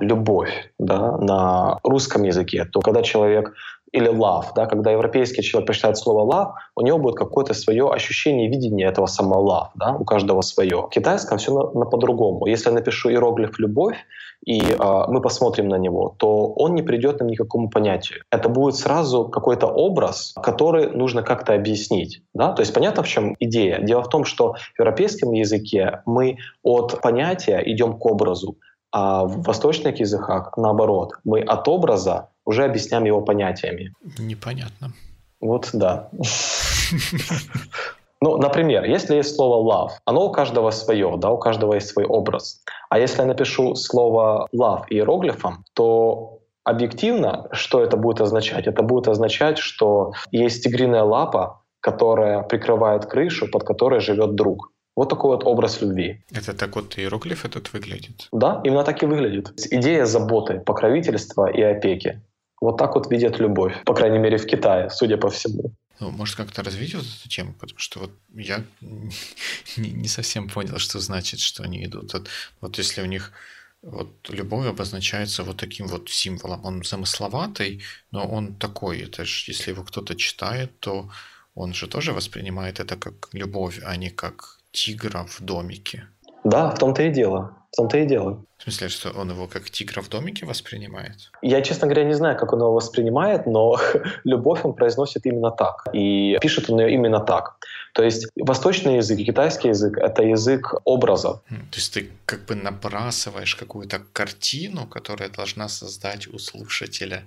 любовь 0.00 0.72
да, 0.78 1.16
на 1.18 1.78
русском 1.82 2.22
языке, 2.22 2.64
то 2.64 2.80
когда 2.80 3.02
человек 3.02 3.54
или 3.94 4.10
love, 4.10 4.46
да, 4.56 4.66
когда 4.66 4.90
европейский 4.90 5.42
человек 5.42 5.66
прочитает 5.66 5.96
слово 5.96 6.24
love, 6.30 6.52
у 6.74 6.82
него 6.82 6.98
будет 6.98 7.14
какое-то 7.14 7.54
свое 7.54 7.88
ощущение, 7.92 8.48
видение 8.48 8.88
этого 8.88 9.06
самого 9.06 9.48
love, 9.48 9.68
да, 9.76 9.94
у 9.94 10.04
каждого 10.04 10.40
свое. 10.42 10.82
В 10.82 10.88
китайском 10.88 11.38
все 11.38 11.52
на, 11.52 11.80
на 11.80 11.86
по-другому. 11.86 12.46
Если 12.46 12.70
я 12.70 12.74
напишу 12.74 13.10
иероглиф 13.10 13.58
«любовь», 13.60 13.96
и 14.44 14.60
э, 14.60 14.76
мы 15.08 15.20
посмотрим 15.22 15.68
на 15.68 15.76
него, 15.76 16.14
то 16.18 16.48
он 16.48 16.74
не 16.74 16.82
придет 16.82 17.20
нам 17.20 17.28
никакому 17.28 17.70
понятию. 17.70 18.22
Это 18.30 18.48
будет 18.48 18.74
сразу 18.74 19.28
какой-то 19.28 19.66
образ, 19.66 20.34
который 20.42 20.90
нужно 20.90 21.22
как-то 21.22 21.54
объяснить. 21.54 22.22
Да? 22.34 22.52
То 22.52 22.60
есть 22.60 22.74
понятно, 22.74 23.02
в 23.02 23.08
чем 23.08 23.36
идея. 23.40 23.80
Дело 23.80 24.02
в 24.02 24.08
том, 24.08 24.24
что 24.24 24.54
в 24.74 24.78
европейском 24.78 25.32
языке 25.32 26.02
мы 26.04 26.38
от 26.62 27.00
понятия 27.00 27.62
идем 27.64 27.98
к 27.98 28.04
образу, 28.04 28.56
а 28.94 29.24
в 29.24 29.42
восточных 29.42 29.98
языках 29.98 30.56
наоборот. 30.56 31.14
Мы 31.24 31.40
от 31.40 31.66
образа 31.66 32.28
уже 32.44 32.64
объясняем 32.64 33.04
его 33.04 33.22
понятиями. 33.22 33.92
Непонятно. 34.18 34.92
Вот 35.40 35.70
да. 35.72 36.08
Ну, 38.20 38.36
например, 38.38 38.84
если 38.84 39.16
есть 39.16 39.34
слово 39.34 39.56
love, 39.70 39.90
оно 40.04 40.26
у 40.26 40.30
каждого 40.30 40.70
свое, 40.70 41.16
да, 41.18 41.30
у 41.30 41.38
каждого 41.38 41.74
есть 41.74 41.88
свой 41.88 42.06
образ. 42.06 42.62
А 42.88 42.98
если 42.98 43.20
я 43.20 43.26
напишу 43.26 43.74
слово 43.74 44.46
love 44.54 44.84
иероглифом, 44.88 45.64
то 45.74 46.38
объективно, 46.62 47.48
что 47.50 47.82
это 47.82 47.96
будет 47.96 48.20
означать? 48.20 48.68
Это 48.68 48.82
будет 48.82 49.08
означать, 49.08 49.58
что 49.58 50.12
есть 50.30 50.62
тигриная 50.62 51.02
лапа, 51.02 51.64
которая 51.80 52.42
прикрывает 52.42 53.06
крышу, 53.06 53.50
под 53.50 53.64
которой 53.64 54.00
живет 54.00 54.36
друг. 54.36 54.70
Вот 54.96 55.08
такой 55.08 55.36
вот 55.36 55.44
образ 55.44 55.82
любви. 55.82 56.22
Это 56.30 56.54
так 56.54 56.76
вот 56.76 56.98
иероглиф 56.98 57.44
этот 57.44 57.72
выглядит? 57.72 58.28
Да, 58.32 58.60
именно 58.64 58.84
так 58.84 59.02
и 59.02 59.06
выглядит. 59.06 59.52
Идея 59.72 60.04
заботы, 60.06 60.60
покровительства 60.60 61.50
и 61.50 61.62
опеки. 61.62 62.20
Вот 62.60 62.78
так 62.78 62.94
вот 62.94 63.10
видят 63.10 63.40
любовь, 63.40 63.74
по 63.84 63.94
крайней 63.94 64.18
мере 64.18 64.38
в 64.38 64.46
Китае, 64.46 64.90
судя 64.90 65.16
по 65.16 65.28
всему. 65.28 65.72
Ну, 66.00 66.10
может, 66.10 66.36
как-то 66.36 66.62
развить 66.62 66.94
вот 66.94 67.04
эту 67.04 67.28
тему, 67.28 67.54
потому 67.54 67.78
что 67.78 68.00
вот 68.00 68.10
я 68.34 68.64
не, 69.76 69.90
не 69.90 70.08
совсем 70.08 70.48
понял, 70.48 70.78
что 70.78 71.00
значит, 71.00 71.40
что 71.40 71.62
они 71.62 71.84
идут. 71.84 72.12
Вот, 72.12 72.28
вот 72.60 72.78
если 72.78 73.02
у 73.02 73.06
них 73.06 73.32
вот 73.82 74.08
любовь 74.28 74.66
обозначается 74.66 75.42
вот 75.42 75.56
таким 75.56 75.88
вот 75.88 76.08
символом, 76.08 76.64
он 76.64 76.82
замысловатый, 76.84 77.82
но 78.10 78.26
он 78.26 78.54
такой, 78.54 79.00
это 79.00 79.24
же, 79.24 79.50
если 79.50 79.72
его 79.72 79.82
кто-то 79.82 80.14
читает, 80.14 80.70
то 80.80 81.10
он 81.54 81.74
же 81.74 81.86
тоже 81.86 82.12
воспринимает 82.12 82.80
это 82.80 82.96
как 82.96 83.28
любовь, 83.32 83.80
а 83.84 83.96
не 83.96 84.10
как 84.10 84.60
тигра 84.74 85.24
в 85.26 85.40
домике. 85.40 86.04
Да, 86.44 86.70
в 86.70 86.78
том-то 86.78 87.02
и 87.04 87.10
дело. 87.10 87.56
В 87.72 87.76
том-то 87.76 87.98
и 87.98 88.06
дело. 88.06 88.44
В 88.58 88.62
смысле, 88.62 88.88
что 88.88 89.10
он 89.10 89.30
его 89.30 89.46
как 89.46 89.70
тигра 89.70 90.02
в 90.02 90.08
домике 90.08 90.46
воспринимает? 90.46 91.30
Я, 91.42 91.62
честно 91.62 91.86
говоря, 91.86 92.04
не 92.04 92.14
знаю, 92.14 92.36
как 92.38 92.52
он 92.52 92.60
его 92.60 92.72
воспринимает, 92.72 93.46
но 93.46 93.78
любовь 94.24 94.64
он 94.64 94.74
произносит 94.74 95.26
именно 95.26 95.50
так. 95.50 95.84
И 95.92 96.38
пишет 96.40 96.70
он 96.70 96.80
ее 96.80 96.92
именно 96.94 97.20
так. 97.20 97.56
То 97.94 98.02
есть 98.02 98.26
восточный 98.36 98.96
язык 98.96 99.18
китайский 99.18 99.68
язык— 99.68 99.96
это 99.98 100.22
язык 100.22 100.74
образов. 100.84 101.40
То 101.48 101.76
есть 101.76 101.94
ты 101.94 102.10
как 102.26 102.44
бы 102.46 102.54
набрасываешь 102.54 103.54
какую-то 103.54 104.02
картину, 104.12 104.86
которая 104.86 105.28
должна 105.28 105.68
создать 105.68 106.26
у 106.26 106.38
слушателя 106.38 107.22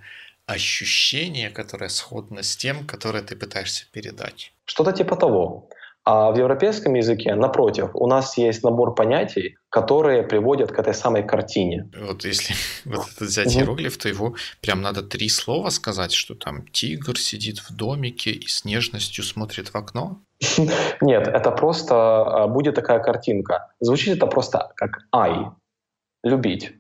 ощущение, 0.45 1.49
которое 1.49 1.89
сходно 1.89 2.41
с 2.41 2.57
тем, 2.57 2.85
которое 2.85 3.21
ты 3.23 3.35
пытаешься 3.35 3.85
передать. 3.91 4.53
Что-то 4.65 4.91
типа 4.91 5.15
того. 5.15 5.69
А 6.09 6.31
в 6.31 6.37
европейском 6.37 6.93
языке, 6.93 7.35
напротив, 7.35 7.89
у 7.93 8.07
нас 8.07 8.37
есть 8.37 8.63
набор 8.63 8.95
понятий, 8.95 9.57
которые 9.69 10.23
приводят 10.23 10.71
к 10.71 10.79
этой 10.79 10.93
самой 10.93 11.21
картине. 11.21 11.89
Вот 11.99 12.23
если 12.23 12.55
вот 12.85 13.07
это 13.13 13.25
взять 13.25 13.47
угу. 13.47 13.59
иероглиф, 13.59 13.97
то 13.97 14.07
его 14.07 14.33
прям 14.61 14.81
надо 14.81 15.03
три 15.03 15.27
слова 15.27 15.69
сказать, 15.69 16.13
что 16.13 16.33
там 16.33 16.65
тигр 16.65 17.19
сидит 17.19 17.59
в 17.59 17.75
домике 17.75 18.31
и 18.31 18.47
с 18.47 18.63
нежностью 18.63 19.21
смотрит 19.21 19.67
в 19.67 19.75
окно. 19.75 20.21
Нет, 21.01 21.27
это 21.27 21.51
просто 21.51 21.95
а, 21.95 22.47
будет 22.47 22.75
такая 22.75 22.99
картинка. 22.99 23.73
Звучит 23.81 24.15
это 24.15 24.27
просто 24.27 24.71
как 24.77 24.99
«ай»— 25.11 25.47
«любить» 26.23 26.71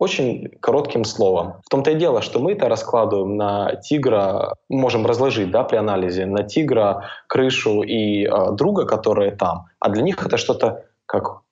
очень 0.00 0.48
коротким 0.60 1.04
словом. 1.04 1.60
В 1.62 1.68
том-то 1.68 1.90
и 1.90 1.94
дело, 1.94 2.22
что 2.22 2.40
мы 2.40 2.52
это 2.52 2.70
раскладываем 2.70 3.36
на 3.36 3.76
тигра, 3.76 4.54
можем 4.70 5.04
разложить 5.04 5.50
да, 5.50 5.62
при 5.62 5.76
анализе, 5.76 6.24
на 6.24 6.42
тигра, 6.42 7.10
крышу 7.28 7.82
и 7.82 8.24
э, 8.24 8.52
друга, 8.52 8.86
которые 8.86 9.30
там. 9.30 9.66
А 9.78 9.90
для 9.90 10.02
них 10.02 10.26
это 10.26 10.38
что-то 10.38 10.86
как, 11.04 11.42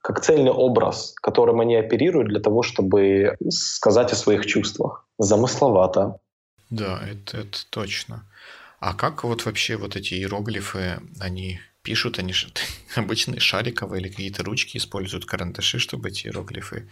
как 0.00 0.20
цельный 0.20 0.52
образ, 0.52 1.14
которым 1.20 1.60
они 1.60 1.74
оперируют 1.74 2.28
для 2.28 2.38
того, 2.38 2.62
чтобы 2.62 3.36
сказать 3.50 4.12
о 4.12 4.16
своих 4.16 4.46
чувствах. 4.46 5.04
Замысловато. 5.18 6.20
Да, 6.70 7.00
это, 7.10 7.38
это 7.38 7.58
точно. 7.70 8.24
А 8.78 8.94
как 8.94 9.24
вот 9.24 9.44
вообще 9.46 9.76
вот 9.76 9.96
эти 9.96 10.14
иероглифы, 10.14 11.00
они 11.18 11.58
пишут 11.82 12.20
они 12.20 12.34
обычные 12.94 13.40
шариковые 13.40 14.00
или 14.00 14.08
какие-то 14.10 14.44
ручки 14.44 14.76
используют 14.76 15.24
карандаши, 15.24 15.80
чтобы 15.80 16.10
эти 16.10 16.28
иероглифы 16.28 16.88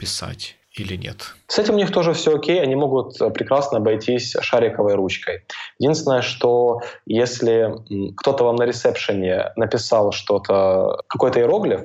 писать 0.00 0.56
или 0.72 0.96
нет? 0.96 1.34
С 1.46 1.58
этим 1.58 1.74
у 1.74 1.76
них 1.76 1.92
тоже 1.92 2.12
все 2.12 2.36
окей, 2.36 2.60
они 2.60 2.74
могут 2.74 3.18
прекрасно 3.34 3.78
обойтись 3.78 4.36
шариковой 4.40 4.94
ручкой. 4.94 5.44
Единственное, 5.78 6.22
что 6.22 6.80
если 7.06 7.74
кто-то 8.16 8.44
вам 8.44 8.56
на 8.56 8.64
ресепшене 8.64 9.52
написал 9.56 10.12
что-то, 10.12 11.02
какой-то 11.08 11.40
иероглиф, 11.40 11.80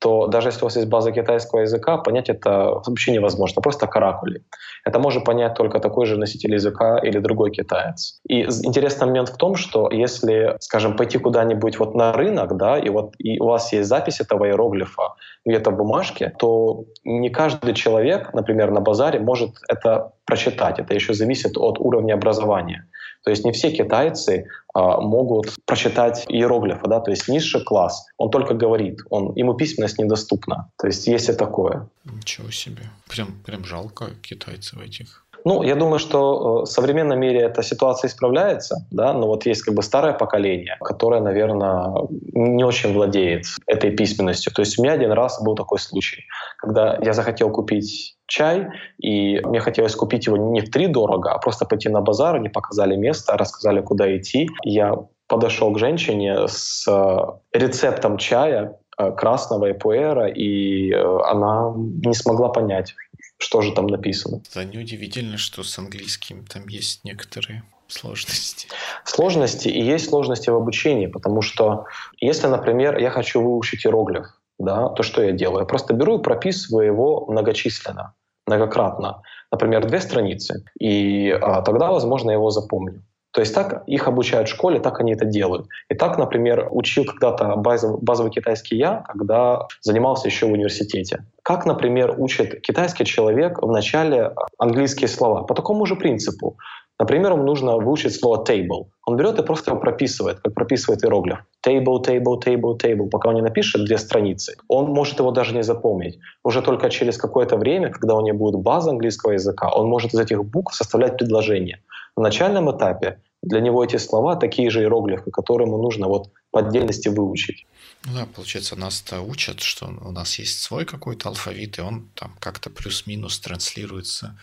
то 0.00 0.28
даже 0.28 0.48
если 0.48 0.62
у 0.62 0.66
вас 0.66 0.76
есть 0.76 0.88
база 0.88 1.10
китайского 1.10 1.60
языка, 1.60 1.96
понять 1.96 2.28
это 2.28 2.80
вообще 2.86 3.12
невозможно, 3.12 3.60
просто 3.60 3.86
каракули. 3.86 4.44
Это 4.84 4.98
может 5.00 5.24
понять 5.24 5.54
только 5.54 5.80
такой 5.80 6.06
же 6.06 6.16
носитель 6.16 6.54
языка 6.54 6.98
или 6.98 7.18
другой 7.18 7.50
китаец. 7.50 8.20
И 8.28 8.42
интересный 8.42 9.06
момент 9.06 9.28
в 9.28 9.36
том, 9.36 9.56
что 9.56 9.90
если, 9.90 10.56
скажем, 10.60 10.96
пойти 10.96 11.18
куда-нибудь 11.18 11.78
вот 11.78 11.94
на 11.94 12.12
рынок, 12.12 12.56
да, 12.56 12.78
и 12.78 12.88
вот 12.90 13.14
и 13.18 13.40
у 13.40 13.46
вас 13.46 13.72
есть 13.72 13.88
запись 13.88 14.20
этого 14.20 14.46
иероглифа 14.46 15.14
где-то 15.48 15.70
в 15.70 15.76
бумажке, 15.76 16.32
то 16.38 16.84
не 17.04 17.30
каждый 17.30 17.74
человек, 17.74 18.34
например, 18.34 18.70
на 18.70 18.80
базаре 18.80 19.20
может 19.20 19.50
это 19.68 20.12
прочитать. 20.24 20.78
Это 20.78 20.94
еще 20.94 21.14
зависит 21.14 21.56
от 21.56 21.78
уровня 21.78 22.14
образования. 22.14 22.86
То 23.24 23.30
есть 23.30 23.44
не 23.44 23.52
все 23.52 23.70
китайцы 23.70 24.46
а, 24.74 25.00
могут 25.00 25.56
прочитать 25.66 26.24
иероглифы, 26.28 26.86
да, 26.86 27.00
то 27.00 27.10
есть 27.10 27.28
низший 27.28 27.64
класс, 27.64 28.06
он 28.16 28.30
только 28.30 28.54
говорит, 28.54 29.00
он, 29.10 29.32
ему 29.34 29.54
письменность 29.54 29.98
недоступна. 29.98 30.70
То 30.78 30.86
есть 30.86 31.06
есть 31.06 31.28
и 31.28 31.32
такое. 31.32 31.88
Ничего 32.04 32.50
себе. 32.50 32.82
Прям, 33.08 33.28
прям 33.44 33.64
жалко 33.64 34.06
китайцев 34.22 34.80
этих. 34.80 35.26
Ну, 35.44 35.62
я 35.62 35.74
думаю, 35.74 35.98
что 35.98 36.18
э, 36.18 36.62
в 36.62 36.66
современном 36.66 37.20
мире 37.20 37.40
эта 37.40 37.62
ситуация 37.62 38.08
исправляется, 38.08 38.86
да, 38.90 39.12
но 39.12 39.26
вот 39.26 39.46
есть 39.46 39.62
как 39.62 39.74
бы 39.74 39.82
старое 39.82 40.12
поколение, 40.12 40.76
которое, 40.80 41.20
наверное, 41.20 42.08
не 42.32 42.64
очень 42.64 42.92
владеет 42.92 43.44
этой 43.66 43.90
письменностью. 43.90 44.52
То 44.52 44.62
есть 44.62 44.78
у 44.78 44.82
меня 44.82 44.92
один 44.92 45.12
раз 45.12 45.42
был 45.42 45.54
такой 45.54 45.78
случай, 45.78 46.24
когда 46.58 46.98
я 47.02 47.12
захотел 47.12 47.50
купить 47.50 48.16
чай, 48.26 48.68
и 48.98 49.40
мне 49.40 49.60
хотелось 49.60 49.94
купить 49.94 50.26
его 50.26 50.36
не 50.36 50.60
в 50.60 50.70
три 50.70 50.86
дорого, 50.86 51.32
а 51.32 51.38
просто 51.38 51.64
пойти 51.64 51.88
на 51.88 52.00
базар, 52.00 52.36
они 52.36 52.48
показали 52.48 52.96
место, 52.96 53.36
рассказали, 53.36 53.80
куда 53.80 54.16
идти. 54.16 54.48
Я 54.64 54.94
подошел 55.28 55.72
к 55.72 55.78
женщине 55.78 56.48
с 56.48 56.86
э, 56.88 57.58
рецептом 57.58 58.16
чая 58.18 58.78
э, 58.98 59.12
красного 59.12 59.70
эпуэра, 59.70 60.26
и 60.28 60.92
она 60.92 61.72
не 61.76 62.14
смогла 62.14 62.48
понять, 62.48 62.94
что 63.38 63.62
же 63.62 63.72
там 63.72 63.86
написано. 63.86 64.40
Да, 64.54 64.64
неудивительно, 64.64 65.38
что 65.38 65.62
с 65.62 65.78
английским 65.78 66.44
там 66.44 66.68
есть 66.68 67.04
некоторые 67.04 67.62
сложности. 67.88 68.68
Сложности 69.04 69.68
и 69.68 69.82
есть 69.82 70.08
сложности 70.08 70.50
в 70.50 70.56
обучении, 70.56 71.06
потому 71.06 71.42
что 71.42 71.86
если, 72.20 72.46
например, 72.46 72.98
я 72.98 73.10
хочу 73.10 73.42
выучить 73.42 73.86
иероглиф, 73.86 74.26
да, 74.58 74.88
то 74.90 75.02
что 75.02 75.22
я 75.22 75.32
делаю? 75.32 75.60
Я 75.60 75.66
просто 75.66 75.94
беру 75.94 76.18
и 76.18 76.22
прописываю 76.22 76.86
его 76.86 77.26
многочисленно, 77.26 78.14
многократно. 78.46 79.22
Например, 79.50 79.86
две 79.86 80.00
страницы, 80.00 80.64
и 80.78 81.30
а, 81.30 81.62
тогда, 81.62 81.90
возможно, 81.90 82.30
я 82.30 82.36
его 82.36 82.50
запомню. 82.50 83.02
То 83.38 83.42
есть 83.42 83.54
так 83.54 83.84
их 83.86 84.08
обучают 84.08 84.48
в 84.48 84.50
школе, 84.50 84.80
так 84.80 84.98
они 84.98 85.12
это 85.12 85.24
делают. 85.24 85.68
И 85.88 85.94
так, 85.94 86.18
например, 86.18 86.66
учил 86.72 87.04
когда-то 87.04 87.54
базовый, 87.54 88.00
базовый 88.02 88.32
китайский 88.32 88.76
я, 88.76 89.04
когда 89.06 89.68
занимался 89.80 90.26
еще 90.26 90.46
в 90.46 90.52
университете. 90.52 91.24
Как, 91.44 91.64
например, 91.64 92.16
учит 92.18 92.60
китайский 92.62 93.04
человек 93.04 93.62
в 93.62 93.70
начале 93.70 94.32
английские 94.58 95.06
слова? 95.06 95.44
По 95.44 95.54
такому 95.54 95.86
же 95.86 95.94
принципу. 95.94 96.56
Например, 96.98 97.34
ему 97.34 97.44
нужно 97.44 97.76
выучить 97.76 98.18
слово 98.18 98.42
table. 98.42 98.86
Он 99.06 99.16
берет 99.16 99.38
и 99.38 99.44
просто 99.44 99.70
его 99.70 99.80
прописывает, 99.80 100.40
как 100.40 100.54
прописывает 100.54 101.04
иероглиф. 101.04 101.38
Table, 101.64 102.04
table, 102.04 102.42
table, 102.44 102.76
table. 102.76 103.08
Пока 103.08 103.28
он 103.28 103.36
не 103.36 103.42
напишет 103.42 103.84
две 103.84 103.98
страницы, 103.98 104.56
он 104.66 104.86
может 104.86 105.20
его 105.20 105.30
даже 105.30 105.54
не 105.54 105.62
запомнить. 105.62 106.18
Уже 106.42 106.60
только 106.60 106.90
через 106.90 107.16
какое-то 107.16 107.56
время, 107.56 107.90
когда 107.90 108.16
у 108.16 108.20
него 108.20 108.36
будет 108.36 108.60
база 108.62 108.90
английского 108.90 109.34
языка, 109.34 109.70
он 109.72 109.86
может 109.86 110.12
из 110.12 110.18
этих 110.18 110.44
букв 110.44 110.74
составлять 110.74 111.16
предложения. 111.16 111.80
На 112.16 112.24
начальном 112.24 112.68
этапе 112.76 113.20
для 113.42 113.60
него 113.60 113.84
эти 113.84 113.96
слова 113.96 114.36
такие 114.36 114.70
же 114.70 114.80
иероглифы, 114.80 115.30
которые 115.30 115.68
ему 115.68 115.80
нужно 115.80 116.08
вот 116.08 116.30
по 116.50 116.60
отдельности 116.60 117.08
выучить. 117.08 117.66
Да, 118.04 118.26
получается, 118.26 118.76
нас-то 118.76 119.20
учат, 119.20 119.60
что 119.60 119.86
у 119.86 120.12
нас 120.12 120.38
есть 120.38 120.60
свой 120.60 120.84
какой-то 120.84 121.28
алфавит, 121.28 121.78
и 121.78 121.82
он 121.82 122.08
там 122.14 122.36
как-то 122.40 122.70
плюс-минус 122.70 123.38
транслируется 123.40 124.38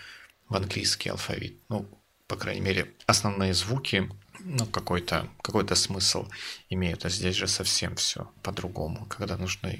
в 0.50 0.56
английский 0.56 1.10
алфавит. 1.10 1.58
Ну, 1.70 1.86
по 2.28 2.36
крайней 2.36 2.62
мере, 2.62 2.92
основные 3.06 3.54
звуки, 3.54 4.10
ну, 4.40 4.66
какой-то 4.66 5.28
какой 5.42 5.68
смысл 5.76 6.26
имеют. 6.70 7.06
А 7.06 7.10
здесь 7.10 7.36
же 7.36 7.48
совсем 7.48 7.96
все 7.96 8.30
по-другому. 8.44 9.06
Когда 9.08 9.38
нужно 9.38 9.74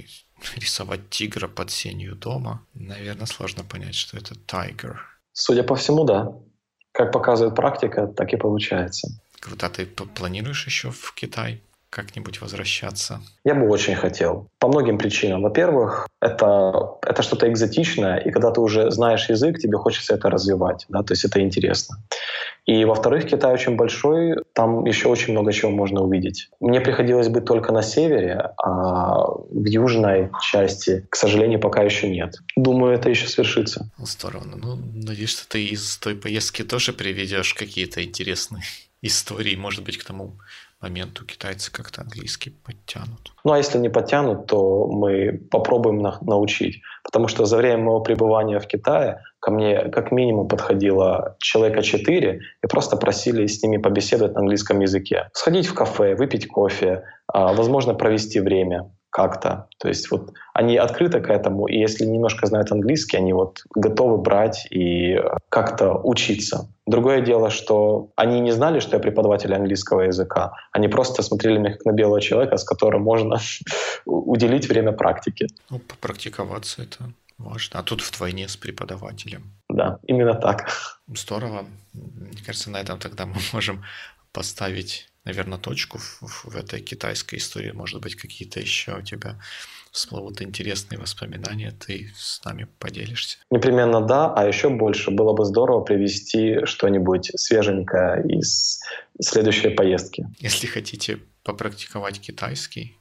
рисовать 0.56 1.10
тигра 1.10 1.48
под 1.48 1.72
сенью 1.72 2.16
дома, 2.16 2.66
наверное, 2.74 3.26
сложно 3.26 3.64
понять, 3.64 3.96
что 3.96 4.18
это 4.18 4.36
tiger. 4.36 4.98
Судя 5.34 5.64
по 5.64 5.76
всему, 5.76 6.06
да 6.06 6.34
как 6.96 7.12
показывает 7.12 7.56
практика, 7.56 8.08
так 8.08 8.34
и 8.34 8.38
получается. 8.38 9.10
Круто. 9.42 9.68
А 9.68 9.70
ты 9.70 9.86
планируешь 9.86 10.66
еще 10.66 10.90
в 10.90 11.14
Китай 11.14 11.62
как-нибудь 11.90 12.42
возвращаться? 12.42 13.22
Я 13.44 13.54
бы 13.54 13.70
очень 13.70 13.96
хотел. 13.96 14.48
По 14.60 14.68
многим 14.68 14.98
причинам. 14.98 15.42
Во-первых, 15.44 16.08
это, 16.22 16.98
это 17.02 17.22
что-то 17.22 17.48
экзотичное, 17.48 18.18
и 18.18 18.32
когда 18.32 18.52
ты 18.52 18.62
уже 18.62 18.92
знаешь 18.92 19.30
язык, 19.30 19.60
тебе 19.60 19.78
хочется 19.78 20.16
это 20.16 20.30
развивать. 20.30 20.86
Да? 20.90 21.04
То 21.04 21.14
есть 21.14 21.26
это 21.26 21.42
интересно. 21.42 21.98
И 22.66 22.84
во-вторых, 22.84 23.28
Китай 23.28 23.54
очень 23.54 23.76
большой, 23.76 24.36
там 24.54 24.86
еще 24.86 25.08
очень 25.08 25.34
много 25.34 25.54
чего 25.54 25.70
можно 25.70 26.02
увидеть. 26.02 26.50
Мне 26.60 26.82
приходилось 26.82 27.30
быть 27.30 27.46
только 27.46 27.72
на 27.72 27.84
севере, 27.84 28.52
а 28.58 29.28
в 29.28 29.66
южной 29.66 30.32
части, 30.42 31.06
к 31.10 31.16
сожалению, 31.16 31.60
пока 31.60 31.84
еще 31.84 32.10
нет. 32.10 32.36
Думаю, 32.56 32.94
это 32.94 33.10
еще 33.10 33.28
свершится. 33.28 33.92
Здорово. 33.98 34.46
Ну, 34.56 34.76
надеюсь, 34.76 35.30
что 35.30 35.48
ты 35.48 35.64
из 35.64 35.98
той 35.98 36.16
поездки 36.16 36.64
тоже 36.64 36.92
приведешь 36.92 37.54
какие-то 37.54 38.04
интересные 38.04 38.64
истории, 39.02 39.56
может 39.56 39.84
быть, 39.84 39.98
к 39.98 40.04
тому 40.04 40.34
моменту 40.82 41.26
китайцы 41.26 41.72
как-то 41.72 42.02
английский 42.02 42.52
подтянут. 42.52 43.34
Ну 43.44 43.54
а 43.54 43.58
если 43.58 43.78
не 43.78 43.90
подтянут, 43.90 44.48
то 44.48 44.88
мы 44.88 45.32
попробуем 45.52 46.00
на- 46.00 46.20
научить. 46.22 46.82
Потому 47.04 47.28
что 47.28 47.46
за 47.46 47.58
время 47.58 47.84
моего 47.84 48.02
пребывания 48.02 48.60
в 48.60 48.68
Китае 48.68 49.22
ко 49.40 49.52
мне 49.52 49.90
как 49.90 50.12
минимум 50.12 50.48
подходило 50.48 51.36
человека 51.40 51.82
четыре 51.82 52.42
и 52.64 52.68
просто 52.68 52.98
просили 52.98 53.48
с 53.48 53.64
ними 53.64 53.78
побеседовать 53.78 54.34
на 54.34 54.42
английском 54.42 54.80
языке. 54.80 55.30
Сходить 55.34 55.68
в 55.68 55.74
кафе, 55.74 56.16
выпить 56.16 56.48
кофе, 56.48 57.04
а, 57.28 57.54
возможно, 57.54 57.94
провести 57.94 58.40
время 58.40 58.92
как-то. 59.10 59.70
То 59.80 59.88
есть 59.88 60.12
вот 60.12 60.34
они 60.54 60.76
открыты 60.76 61.22
к 61.22 61.30
этому, 61.30 61.68
и 61.68 61.78
если 61.78 62.04
немножко 62.04 62.48
знают 62.48 62.72
английский, 62.72 63.16
они 63.16 63.32
вот 63.32 63.60
готовы 63.74 64.18
брать 64.18 64.68
и 64.70 65.18
как-то 65.48 65.94
учиться. 65.94 66.68
Другое 66.88 67.22
дело, 67.22 67.50
что 67.50 68.10
они 68.16 68.40
не 68.40 68.52
знали, 68.52 68.80
что 68.80 68.96
я 68.98 69.00
преподаватель 69.02 69.54
английского 69.54 70.02
языка. 70.02 70.54
Они 70.72 70.88
просто 70.88 71.24
смотрели 71.24 71.58
меня 71.58 71.74
как 71.74 71.86
на 71.86 71.92
белого 71.92 72.22
человека, 72.22 72.58
с 72.58 72.64
которым 72.64 73.02
можно 73.02 73.40
уделить 74.06 74.70
время 74.70 74.92
практике. 74.92 75.48
Ну, 75.70 75.80
попрактиковаться 75.80 76.84
это 76.84 77.12
важно. 77.38 77.80
А 77.80 77.84
тут 77.84 78.02
вдвойне 78.02 78.48
с 78.48 78.56
преподавателем. 78.56 79.52
Да, 79.70 80.00
именно 80.08 80.36
так. 80.36 80.68
Здорово. 81.08 81.66
Мне 81.94 82.44
кажется, 82.46 82.70
на 82.70 82.78
этом 82.78 83.00
тогда 83.00 83.26
мы 83.26 83.36
можем 83.54 83.84
поставить 84.32 85.10
наверное, 85.26 85.58
точку 85.58 85.98
в, 85.98 86.46
в 86.46 86.56
этой 86.56 86.82
китайской 86.82 87.36
истории. 87.38 87.72
Может 87.72 88.02
быть, 88.02 88.16
какие-то 88.16 88.60
еще 88.60 88.98
у 88.98 89.02
тебя 89.02 89.40
всплывут 89.92 90.42
интересные 90.42 91.00
воспоминания, 91.00 91.72
ты 91.72 92.12
с 92.16 92.44
нами 92.44 92.68
поделишься? 92.80 93.38
Непременно 93.50 94.02
да, 94.02 94.34
а 94.34 94.46
еще 94.46 94.70
больше 94.70 95.12
было 95.12 95.34
бы 95.34 95.46
здорово 95.46 95.82
привести 95.82 96.66
что-нибудь 96.66 97.32
свеженькое 97.36 98.24
из 98.28 98.82
следующей 99.22 99.70
поездки. 99.70 100.28
Если 100.40 100.68
хотите 100.68 101.20
попрактиковать 101.44 102.20
китайский, 102.20 102.98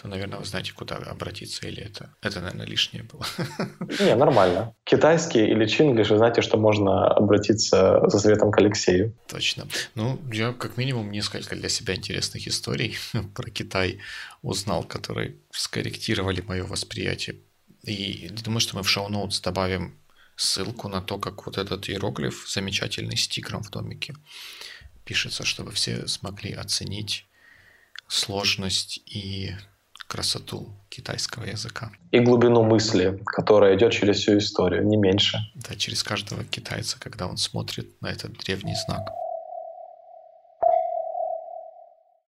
то, 0.00 0.08
наверное, 0.08 0.38
вы 0.38 0.44
знаете, 0.44 0.72
куда 0.72 0.96
обратиться, 0.96 1.66
или 1.66 1.82
это, 1.82 2.14
это 2.22 2.40
наверное, 2.40 2.66
лишнее 2.66 3.02
было. 3.02 3.26
Не, 4.00 4.14
нормально. 4.16 4.74
Китайский 4.84 5.44
или 5.44 5.66
чинглиш, 5.66 6.10
вы 6.10 6.16
знаете, 6.16 6.42
что 6.42 6.56
можно 6.56 7.08
обратиться 7.08 8.00
за 8.08 8.18
советом 8.18 8.50
к 8.50 8.58
Алексею. 8.58 9.14
Точно. 9.28 9.66
Ну, 9.94 10.18
я 10.32 10.52
как 10.52 10.76
минимум 10.76 11.10
несколько 11.10 11.54
для 11.54 11.68
себя 11.68 11.94
интересных 11.94 12.46
историй 12.48 12.96
про 13.34 13.50
Китай 13.50 13.98
узнал, 14.42 14.84
которые 14.84 15.36
скорректировали 15.50 16.40
мое 16.40 16.64
восприятие. 16.64 17.36
И 17.82 18.30
думаю, 18.44 18.60
что 18.60 18.76
мы 18.76 18.82
в 18.82 18.88
шоу-ноутс 18.88 19.40
добавим 19.40 19.98
ссылку 20.36 20.88
на 20.88 21.02
то, 21.02 21.18
как 21.18 21.44
вот 21.44 21.58
этот 21.58 21.90
иероглиф 21.90 22.46
замечательный 22.48 23.16
с 23.16 23.28
тигром 23.28 23.62
в 23.62 23.70
домике 23.70 24.14
пишется, 25.04 25.44
чтобы 25.44 25.72
все 25.72 26.06
смогли 26.06 26.52
оценить 26.52 27.26
сложность 28.06 28.98
и 29.06 29.54
красоту 30.10 30.68
китайского 30.88 31.44
языка. 31.44 31.92
И 32.10 32.18
глубину 32.18 32.64
мысли, 32.64 33.16
которая 33.24 33.76
идет 33.76 33.92
через 33.92 34.16
всю 34.16 34.38
историю, 34.38 34.84
не 34.84 34.96
меньше. 34.96 35.38
Да, 35.54 35.76
через 35.76 36.02
каждого 36.02 36.42
китайца, 36.42 36.98
когда 36.98 37.28
он 37.28 37.36
смотрит 37.36 37.86
на 38.02 38.08
этот 38.08 38.32
древний 38.32 38.74
знак. 38.86 39.08